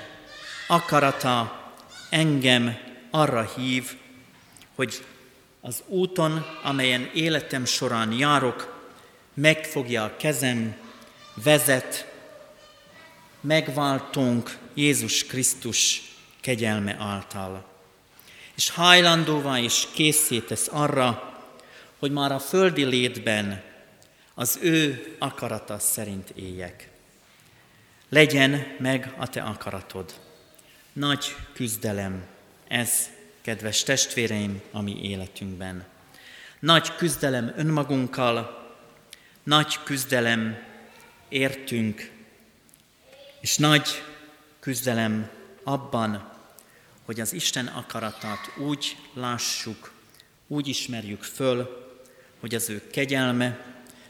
akarata 0.69 1.63
engem 2.11 2.77
arra 3.11 3.51
hív, 3.57 3.97
hogy 4.75 5.05
az 5.61 5.83
úton, 5.87 6.47
amelyen 6.63 7.11
életem 7.15 7.65
során 7.65 8.13
járok, 8.13 8.89
megfogja 9.35 10.05
a 10.05 10.17
kezem, 10.17 10.77
vezet, 11.35 12.10
megváltunk 13.41 14.59
Jézus 14.75 15.25
Krisztus 15.25 16.03
kegyelme 16.41 16.97
által. 16.99 17.69
És 18.57 18.71
hajlandóvá 18.71 19.59
és 19.59 19.87
készítesz 19.95 20.69
arra, 20.73 21.39
hogy 21.99 22.11
már 22.11 22.33
a 22.33 22.39
földi 22.39 22.85
létben 22.85 23.63
az 24.35 24.59
ő 24.63 25.07
akarata 25.19 25.79
szerint 25.79 26.31
éljek. 26.31 26.89
Legyen 28.09 28.67
meg 28.79 29.15
a 29.19 29.29
te 29.29 29.43
akaratod. 29.43 30.15
Nagy 30.93 31.37
küzdelem 31.53 32.25
ez, 32.69 33.09
kedves 33.41 33.83
testvéreim, 33.83 34.61
a 34.73 34.81
mi 34.81 35.03
életünkben. 35.03 35.85
Nagy 36.59 36.95
küzdelem 36.97 37.53
önmagunkkal, 37.57 38.69
nagy 39.43 39.79
küzdelem 39.85 40.59
értünk, 41.29 42.11
és 43.41 43.57
nagy 43.57 44.03
küzdelem 44.61 45.31
abban, 45.63 46.33
hogy 47.05 47.21
az 47.21 47.33
Isten 47.33 47.67
akaratát 47.67 48.57
úgy 48.59 48.97
lássuk, 49.15 49.93
úgy 50.47 50.69
ismerjük 50.69 51.23
föl, 51.23 51.89
hogy 52.41 52.55
az 52.55 52.71
ő 52.71 52.83
kegyelme, 52.91 53.65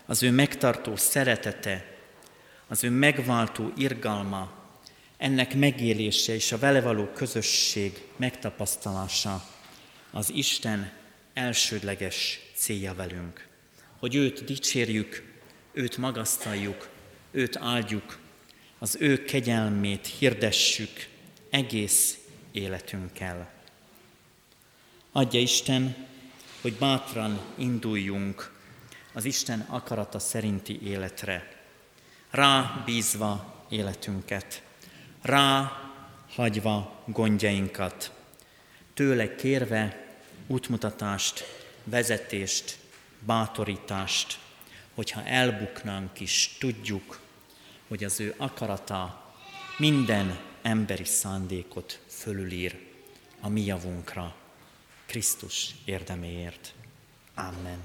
az 0.06 0.22
ő 0.22 0.30
megtartó 0.30 0.96
szeretete, 0.96 1.98
az 2.68 2.84
ő 2.84 2.90
megváltó 2.90 3.72
irgalma, 3.76 4.52
ennek 5.16 5.54
megélése 5.54 6.34
és 6.34 6.52
a 6.52 6.58
vele 6.58 6.80
való 6.80 7.06
közösség 7.06 8.02
megtapasztalása 8.16 9.44
az 10.10 10.30
Isten 10.30 10.92
elsődleges 11.34 12.40
célja 12.54 12.94
velünk. 12.94 13.46
Hogy 13.98 14.14
őt 14.14 14.44
dicsérjük, 14.44 15.22
őt 15.72 15.96
magasztaljuk, 15.96 16.88
őt 17.30 17.56
áldjuk, 17.56 18.18
az 18.82 18.96
ő 18.98 19.24
kegyelmét 19.24 20.06
hirdessük 20.06 21.08
egész 21.50 22.18
életünkkel. 22.52 23.50
Adja 25.12 25.40
Isten, 25.40 26.06
hogy 26.60 26.74
bátran 26.74 27.40
induljunk 27.54 28.52
az 29.12 29.24
Isten 29.24 29.60
akarata 29.60 30.18
szerinti 30.18 30.80
életre, 30.82 31.56
rá 32.30 32.82
bízva 32.84 33.64
életünket, 33.68 34.62
rá 35.22 35.72
hagyva 36.28 37.02
gondjainkat, 37.06 38.12
tőle 38.94 39.34
kérve 39.34 40.06
útmutatást, 40.46 41.44
vezetést, 41.84 42.78
bátorítást, 43.18 44.38
hogyha 44.94 45.24
elbuknánk 45.24 46.20
is, 46.20 46.56
tudjuk, 46.58 47.20
hogy 47.90 48.04
az 48.04 48.20
ő 48.20 48.34
akarata 48.36 49.32
minden 49.78 50.38
emberi 50.62 51.04
szándékot 51.04 52.00
fölülír 52.08 52.78
a 53.40 53.48
mi 53.48 53.64
javunkra, 53.64 54.34
Krisztus 55.06 55.74
érdeméért. 55.84 56.72
Amen. 57.34 57.78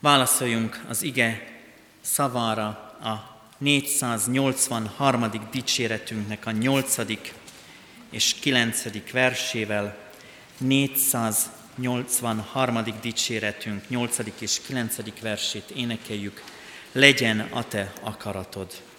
Válaszoljunk 0.00 0.84
az 0.88 1.02
ige 1.02 1.60
szavára 2.00 2.66
a 3.02 3.40
483. 3.58 5.30
dicséretünknek 5.50 6.46
a 6.46 6.50
8. 6.50 6.96
és 8.10 8.34
9. 8.34 9.10
versével, 9.12 10.12
483. 10.58 12.84
dicséretünk 13.00 13.88
8. 13.88 14.18
és 14.38 14.60
9. 14.60 15.20
versét 15.20 15.70
énekeljük, 15.70 16.42
legyen 16.92 17.48
a 17.52 17.62
te 17.62 17.88
akaratod. 18.02 18.89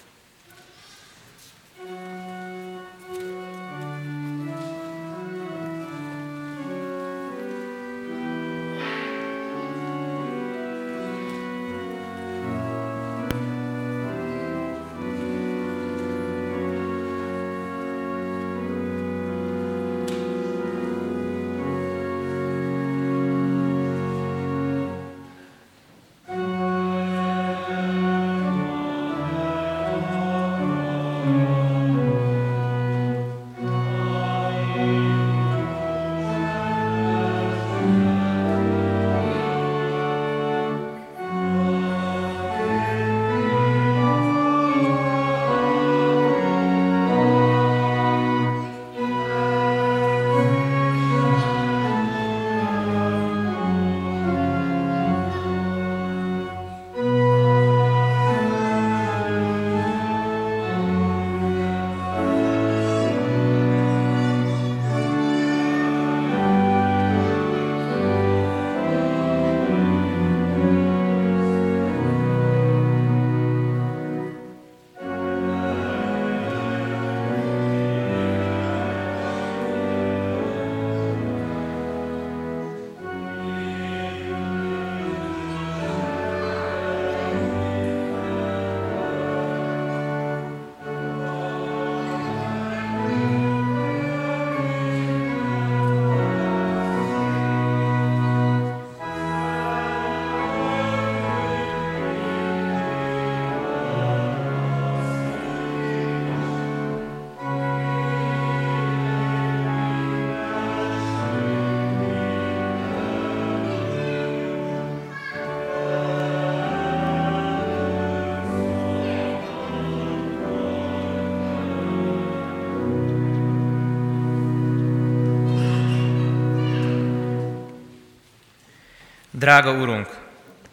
Drága 129.42 129.72
Urunk, 129.72 130.08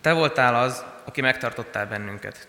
Te 0.01 0.13
voltál 0.13 0.55
az, 0.55 0.85
aki 1.05 1.21
megtartottál 1.21 1.87
bennünket. 1.87 2.49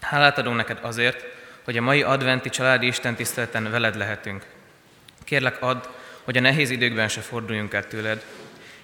Hálát 0.00 0.38
adunk 0.38 0.56
neked 0.56 0.78
azért, 0.82 1.24
hogy 1.64 1.76
a 1.76 1.82
mai 1.82 2.02
adventi 2.02 2.48
családi 2.48 2.86
Isten 2.86 3.14
tiszteleten 3.14 3.70
veled 3.70 3.96
lehetünk. 3.96 4.46
Kérlek 5.24 5.62
add, 5.62 5.84
hogy 6.24 6.36
a 6.36 6.40
nehéz 6.40 6.70
időkben 6.70 7.08
se 7.08 7.20
forduljunk 7.20 7.72
el 7.72 7.86
tőled, 7.86 8.24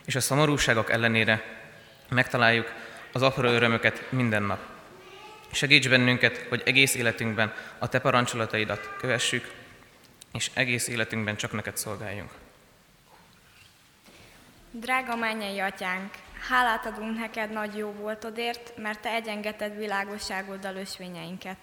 és 0.04 0.14
a 0.14 0.20
szomorúságok 0.20 0.90
ellenére 0.90 1.42
megtaláljuk 2.08 2.72
az 3.12 3.22
apró 3.22 3.48
örömöket 3.48 4.02
minden 4.08 4.42
nap. 4.42 4.60
Segíts 5.52 5.88
bennünket, 5.88 6.46
hogy 6.48 6.62
egész 6.64 6.94
életünkben 6.94 7.52
a 7.78 7.88
Te 7.88 7.98
parancsolataidat 8.00 8.90
kövessük, 8.98 9.50
és 10.32 10.50
egész 10.54 10.88
életünkben 10.88 11.36
csak 11.36 11.52
neked 11.52 11.76
szolgáljunk. 11.76 12.30
Drága 14.70 15.16
mennyei 15.16 15.58
atyánk, 15.58 16.10
hálát 16.48 16.86
adunk 16.86 17.18
neked 17.18 17.50
nagy 17.50 17.76
jó 17.76 17.90
voltodért, 17.90 18.76
mert 18.76 19.00
te 19.00 19.10
egyengeted 19.10 19.76
világosságoddal 19.76 20.76
ösvényeinket. 20.76 21.58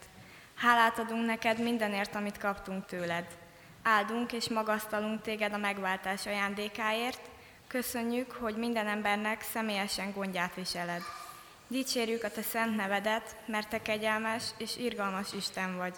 Hálát 0.55 0.99
adunk 0.99 1.25
neked 1.25 1.59
mindenért, 1.59 2.15
amit 2.15 2.37
kaptunk 2.37 2.85
tőled. 2.85 3.25
Áldunk 3.83 4.31
és 4.31 4.49
magasztalunk 4.49 5.21
téged 5.21 5.53
a 5.53 5.57
megváltás 5.57 6.25
ajándékáért, 6.25 7.29
köszönjük, 7.67 8.31
hogy 8.31 8.55
minden 8.55 8.87
embernek 8.87 9.41
személyesen 9.41 10.11
gondját 10.11 10.55
viseled. 10.55 11.01
Dicsérjük 11.67 12.23
a 12.23 12.31
te 12.31 12.41
szent 12.41 12.75
nevedet, 12.75 13.35
mert 13.45 13.69
te 13.69 13.81
kegyelmes 13.81 14.43
és 14.57 14.77
irgalmas 14.77 15.33
Isten 15.33 15.77
vagy. 15.77 15.95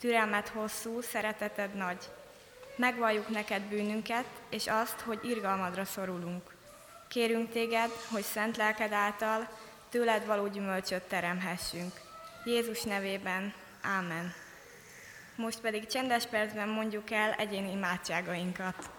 Türelmet 0.00 0.48
hosszú, 0.48 1.00
szereteted 1.00 1.74
nagy. 1.74 2.04
Megvalljuk 2.76 3.28
neked 3.28 3.62
bűnünket, 3.62 4.26
és 4.50 4.66
azt, 4.66 5.00
hogy 5.00 5.18
irgalmadra 5.22 5.84
szorulunk. 5.84 6.49
Kérünk 7.10 7.50
téged, 7.50 7.90
hogy 8.10 8.22
szent 8.22 8.56
lelked 8.56 8.92
által 8.92 9.48
tőled 9.88 10.26
való 10.26 10.46
gyümölcsöt 10.48 11.02
teremhessünk. 11.02 11.92
Jézus 12.44 12.82
nevében. 12.82 13.54
Ámen. 13.82 14.34
Most 15.36 15.60
pedig 15.60 15.86
csendes 15.86 16.26
percben 16.26 16.68
mondjuk 16.68 17.10
el 17.10 17.32
egyéni 17.32 17.70
imádságainkat. 17.70 18.90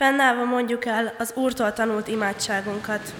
Fennállva 0.00 0.44
mondjuk 0.44 0.84
el 0.84 1.14
az 1.18 1.32
Úrtól 1.34 1.72
tanult 1.72 2.08
imádságunkat. 2.08 3.14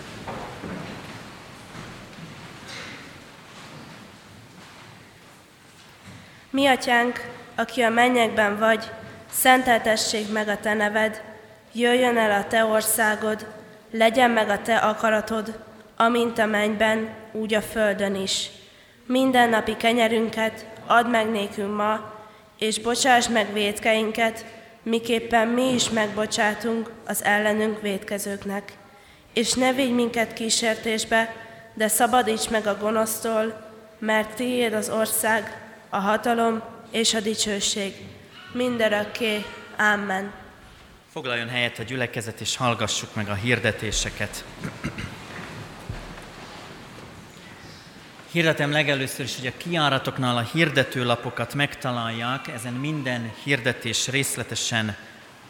Mi 6.50 6.66
atyánk, 6.66 7.28
aki 7.54 7.82
a 7.82 7.88
mennyekben 7.88 8.58
vagy, 8.58 8.90
szenteltessék 9.30 10.32
meg 10.32 10.48
a 10.48 10.60
te 10.60 10.74
neved, 10.74 11.22
jöjjön 11.72 12.16
el 12.16 12.40
a 12.40 12.46
te 12.46 12.64
országod, 12.64 13.46
legyen 13.90 14.30
meg 14.30 14.48
a 14.48 14.62
te 14.62 14.76
akaratod, 14.76 15.58
amint 15.96 16.38
a 16.38 16.46
mennyben, 16.46 17.08
úgy 17.32 17.54
a 17.54 17.62
földön 17.62 18.14
is. 18.14 18.50
Minden 19.06 19.48
napi 19.48 19.76
kenyerünket 19.76 20.66
add 20.86 21.06
meg 21.06 21.30
nékünk 21.30 21.76
ma, 21.76 22.14
és 22.58 22.80
bocsáss 22.80 23.28
meg 23.28 23.52
védkeinket, 23.52 24.44
miképpen 24.82 25.48
mi 25.48 25.72
is 25.72 25.90
megbocsátunk 25.90 26.90
az 27.06 27.24
ellenünk 27.24 27.80
védkezőknek. 27.80 28.72
És 29.32 29.52
ne 29.52 29.72
vigy 29.72 29.94
minket 29.94 30.32
kísértésbe, 30.32 31.34
de 31.74 31.88
szabadíts 31.88 32.48
meg 32.48 32.66
a 32.66 32.76
gonosztól, 32.76 33.68
mert 33.98 34.34
tiéd 34.34 34.72
az 34.72 34.88
ország, 34.88 35.60
a 35.88 35.98
hatalom 35.98 36.62
és 36.90 37.14
a 37.14 37.20
dicsőség. 37.20 37.94
Mindörökké. 38.52 39.44
Amen. 39.78 40.32
Foglaljon 41.12 41.48
helyet 41.48 41.78
a 41.78 41.82
gyülekezet, 41.82 42.40
és 42.40 42.56
hallgassuk 42.56 43.14
meg 43.14 43.28
a 43.28 43.34
hirdetéseket. 43.34 44.44
Hirdetem 48.32 48.70
legelőször 48.70 49.24
is, 49.24 49.36
hogy 49.36 49.46
a 49.46 49.56
kiáratoknál 49.56 50.36
a 50.36 50.48
hirdetőlapokat 50.52 51.54
megtalálják, 51.54 52.48
ezen 52.48 52.72
minden 52.72 53.32
hirdetés 53.44 54.08
részletesen 54.08 54.96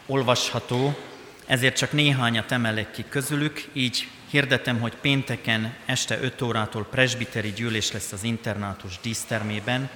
olvasható, 0.05 0.97
ezért 1.45 1.77
csak 1.77 1.91
néhányat 1.91 2.51
emelek 2.51 2.91
ki 2.91 3.05
közülük, 3.09 3.69
így 3.73 4.07
hirdetem, 4.29 4.79
hogy 4.79 4.95
pénteken 4.95 5.73
este 5.85 6.19
5 6.21 6.41
órától 6.41 6.83
presbiteri 6.83 7.51
gyűlés 7.51 7.91
lesz 7.91 8.11
az 8.11 8.23
internátus 8.23 8.99
dísztermében. 9.01 9.89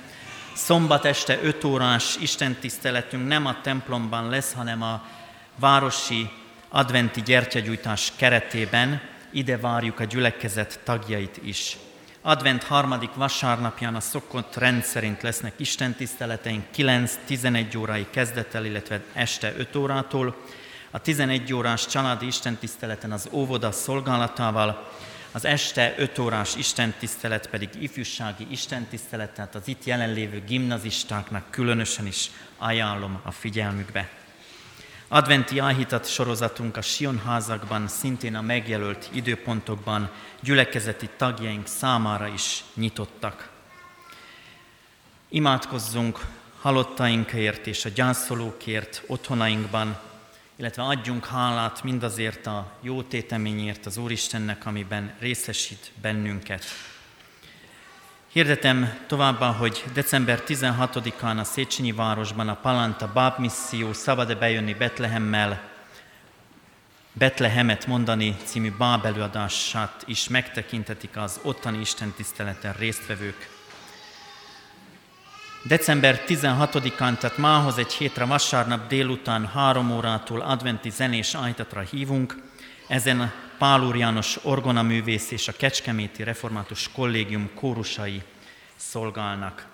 Szombat 0.54 1.06
este 1.06 1.40
5 1.42 1.64
órás 1.64 2.16
istentiszteletünk 2.22 3.28
nem 3.28 3.46
a 3.46 3.62
templomban 3.62 4.30
lesz, 4.30 4.54
hanem 4.54 4.82
a 4.82 5.08
városi 5.56 6.30
adventi 6.70 7.22
gyertyagyújtás 7.22 8.12
keretében. 8.16 9.02
Ide 9.32 9.58
várjuk 9.58 10.00
a 10.00 10.04
gyülekezet 10.04 10.80
tagjait 10.84 11.40
is. 11.44 11.78
Advent 12.28 12.64
harmadik 12.64 13.14
vasárnapján 13.14 13.96
a 13.96 14.00
szokott 14.00 14.56
rendszerint 14.56 15.22
lesznek 15.22 15.54
istentiszteleteink 15.58 16.66
9-11 16.76 17.78
órai 17.78 18.08
kezdettel, 18.10 18.66
illetve 18.66 19.02
este 19.14 19.54
5 19.58 19.76
órától. 19.76 20.36
A 20.92 21.00
11 21.00 21.54
órás 21.54 21.88
családi 21.88 22.26
istentiszteleten 22.26 23.12
az 23.12 23.28
óvoda 23.32 23.72
szolgálatával, 23.72 24.92
az 25.32 25.46
este 25.46 25.96
5 25.98 26.20
órás 26.20 26.56
istentisztelet 26.56 27.50
pedig 27.50 27.70
ifjúsági 27.80 28.48
istentisztelet, 28.50 29.34
tehát 29.34 29.56
az 29.56 29.68
itt 29.68 29.84
jelenlévő 29.84 30.44
gimnazistáknak 30.48 31.52
különösen 31.52 32.08
is 32.08 32.30
ajánlom 32.58 33.20
a 33.24 33.32
figyelmükbe. 33.32 34.10
Adventi 35.08 35.60
áhítat 35.60 36.10
sorozatunk 36.10 36.78
a 36.78 36.82
Sionházakban, 36.82 37.88
szintén 37.88 38.36
a 38.36 38.42
megjelölt 38.42 39.10
időpontokban 39.14 40.12
gyülekezeti 40.42 41.10
tagjaink 41.18 41.68
számára 41.68 42.28
is 42.28 42.64
nyitottak. 42.74 43.50
Imádkozzunk 45.30 46.20
halottainkért 46.62 47.68
és 47.68 47.86
a 47.86 47.90
gyászolókért 47.90 49.04
otthonainkban, 49.08 50.00
illetve 50.56 50.84
adjunk 50.84 51.26
hálát 51.26 51.84
mindazért 51.84 52.48
a 52.48 52.72
jó 52.82 53.02
téteményért 53.04 53.86
az 53.86 53.98
Úristennek, 53.98 54.66
amiben 54.66 55.14
részesít 55.20 55.92
bennünket. 56.02 56.64
Hirdetem 58.36 58.98
továbbá, 59.08 59.52
hogy 59.52 59.84
december 59.94 60.44
16-án 60.48 61.40
a 61.40 61.44
Széchenyi 61.44 61.92
városban 61.92 62.50
a 62.50 62.56
Palanta 62.56 63.12
Báb 63.14 63.40
Misszió 63.40 63.94
Szabad-e 63.94 64.36
bejönni 64.36 64.74
Betlehemmel 64.74 65.62
Betlehemet 67.14 67.88
mondani 67.88 68.36
című 68.44 68.72
báb 68.78 69.06
előadását 69.06 70.04
is 70.06 70.28
megtekintetik 70.28 71.18
az 71.18 71.40
ottani 71.44 71.80
istentiszteleten 71.80 72.74
résztvevők. 72.74 73.50
December 75.64 76.24
16-án, 76.28 77.18
tehát 77.18 77.38
mához 77.38 77.78
egy 77.78 77.94
hétre 77.94 78.26
vasárnap 78.26 78.88
délután 78.88 79.48
három 79.48 79.92
órától 79.92 80.42
adventi 80.42 80.90
zenés 80.90 81.36
ájtatra 81.36 81.82
hívunk. 81.82 82.36
Ezen 82.88 83.45
Pál 83.58 83.82
Úr 83.82 83.96
János 83.96 84.38
orgonaművész 84.42 85.32
és 85.32 85.48
a 85.48 85.52
Kecskeméti 85.52 86.24
Református 86.24 86.92
Kollégium 86.92 87.50
kórusai 87.54 88.22
szolgálnak. 88.76 89.68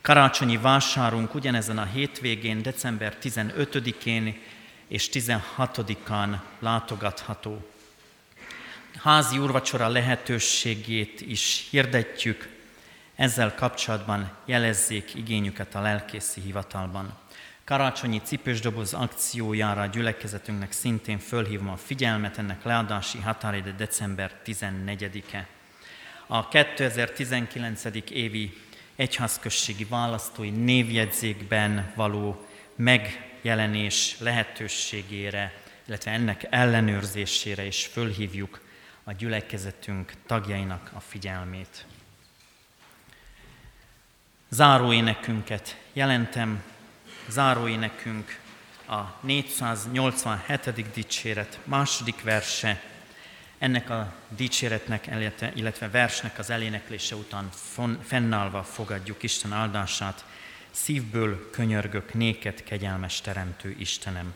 Karácsonyi 0.00 0.56
vásárunk 0.56 1.34
ugyanezen 1.34 1.78
a 1.78 1.84
hétvégén, 1.84 2.62
december 2.62 3.16
15-én 3.22 4.40
és 4.88 5.08
16-án 5.12 6.38
látogatható. 6.58 7.70
Házi 9.02 9.38
úrvacsora 9.38 9.88
lehetőségét 9.88 11.20
is 11.20 11.66
hirdetjük, 11.70 12.48
ezzel 13.14 13.54
kapcsolatban 13.54 14.30
jelezzék 14.44 15.14
igényüket 15.14 15.74
a 15.74 15.80
lelkészi 15.80 16.40
hivatalban. 16.40 17.18
Karácsonyi 17.66 18.20
cipősdoboz 18.24 18.94
akciójára 18.94 19.80
a 19.80 19.86
gyülekezetünknek 19.86 20.72
szintén 20.72 21.18
fölhívom 21.18 21.68
a 21.68 21.76
figyelmet, 21.76 22.38
ennek 22.38 22.62
leadási 22.64 23.18
határide 23.18 23.70
december 23.72 24.40
14-e. 24.44 25.46
a 26.26 26.48
2019. 26.48 27.84
évi 28.10 28.56
egyházközségi 28.96 29.84
választói 29.84 30.50
névjegyzékben 30.50 31.92
való 31.94 32.46
megjelenés 32.74 34.16
lehetőségére, 34.18 35.52
illetve 35.86 36.10
ennek 36.10 36.46
ellenőrzésére 36.50 37.64
is 37.64 37.86
fölhívjuk 37.86 38.60
a 39.04 39.12
gyülekezetünk 39.12 40.12
tagjainak 40.26 40.90
a 40.94 41.00
figyelmét. 41.00 41.86
Záróénekünket 44.48 45.76
jelentem, 45.92 46.62
záróénekünk 47.28 48.38
a 48.86 49.00
487. 49.20 50.92
dicséret 50.92 51.58
második 51.64 52.22
verse, 52.22 52.82
ennek 53.58 53.90
a 53.90 54.12
dicséretnek, 54.28 55.08
illetve 55.54 55.90
versnek 55.90 56.38
az 56.38 56.50
eléneklése 56.50 57.14
után 57.14 57.50
fennállva 58.02 58.62
fogadjuk 58.62 59.22
Isten 59.22 59.52
áldását. 59.52 60.24
Szívből 60.70 61.50
könyörgök 61.50 62.14
néked, 62.14 62.62
kegyelmes 62.62 63.20
teremtő 63.20 63.74
Istenem. 63.78 64.34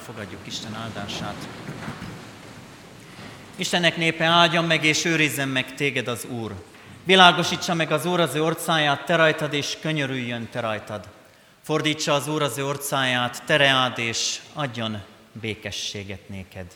Fogadjuk 0.00 0.40
Isten 0.46 0.74
áldását. 0.74 1.48
Istennek 3.56 3.96
népe 3.96 4.24
áldjon 4.24 4.64
meg 4.64 4.84
és 4.84 5.04
őrizzen 5.04 5.48
meg 5.48 5.74
téged 5.74 6.08
az 6.08 6.24
Úr. 6.24 6.54
Világosítsa 7.04 7.74
meg 7.74 7.92
az 7.92 8.06
Úr 8.06 8.20
az 8.20 8.34
ő 8.34 8.42
orcáját, 8.42 9.04
te 9.04 9.16
rajtad, 9.16 9.52
és 9.52 9.76
könyörüljön 9.80 10.48
te 10.50 10.60
rajtad. 10.60 11.08
Fordítsa 11.62 12.14
az 12.14 12.28
Úr 12.28 12.42
az 12.42 12.58
ő 12.58 12.64
orcáját, 12.64 13.42
tereád, 13.44 13.98
és 13.98 14.40
adjon 14.52 15.02
békességet 15.32 16.28
néked. 16.28 16.66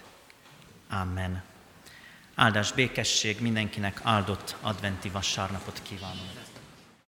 Amen. 0.91 1.43
Áldás 2.35 2.73
békesség 2.73 3.41
mindenkinek 3.41 4.01
áldott 4.03 4.57
adventi 4.61 5.09
vasárnapot 5.09 5.81
kívánunk. 5.83 6.44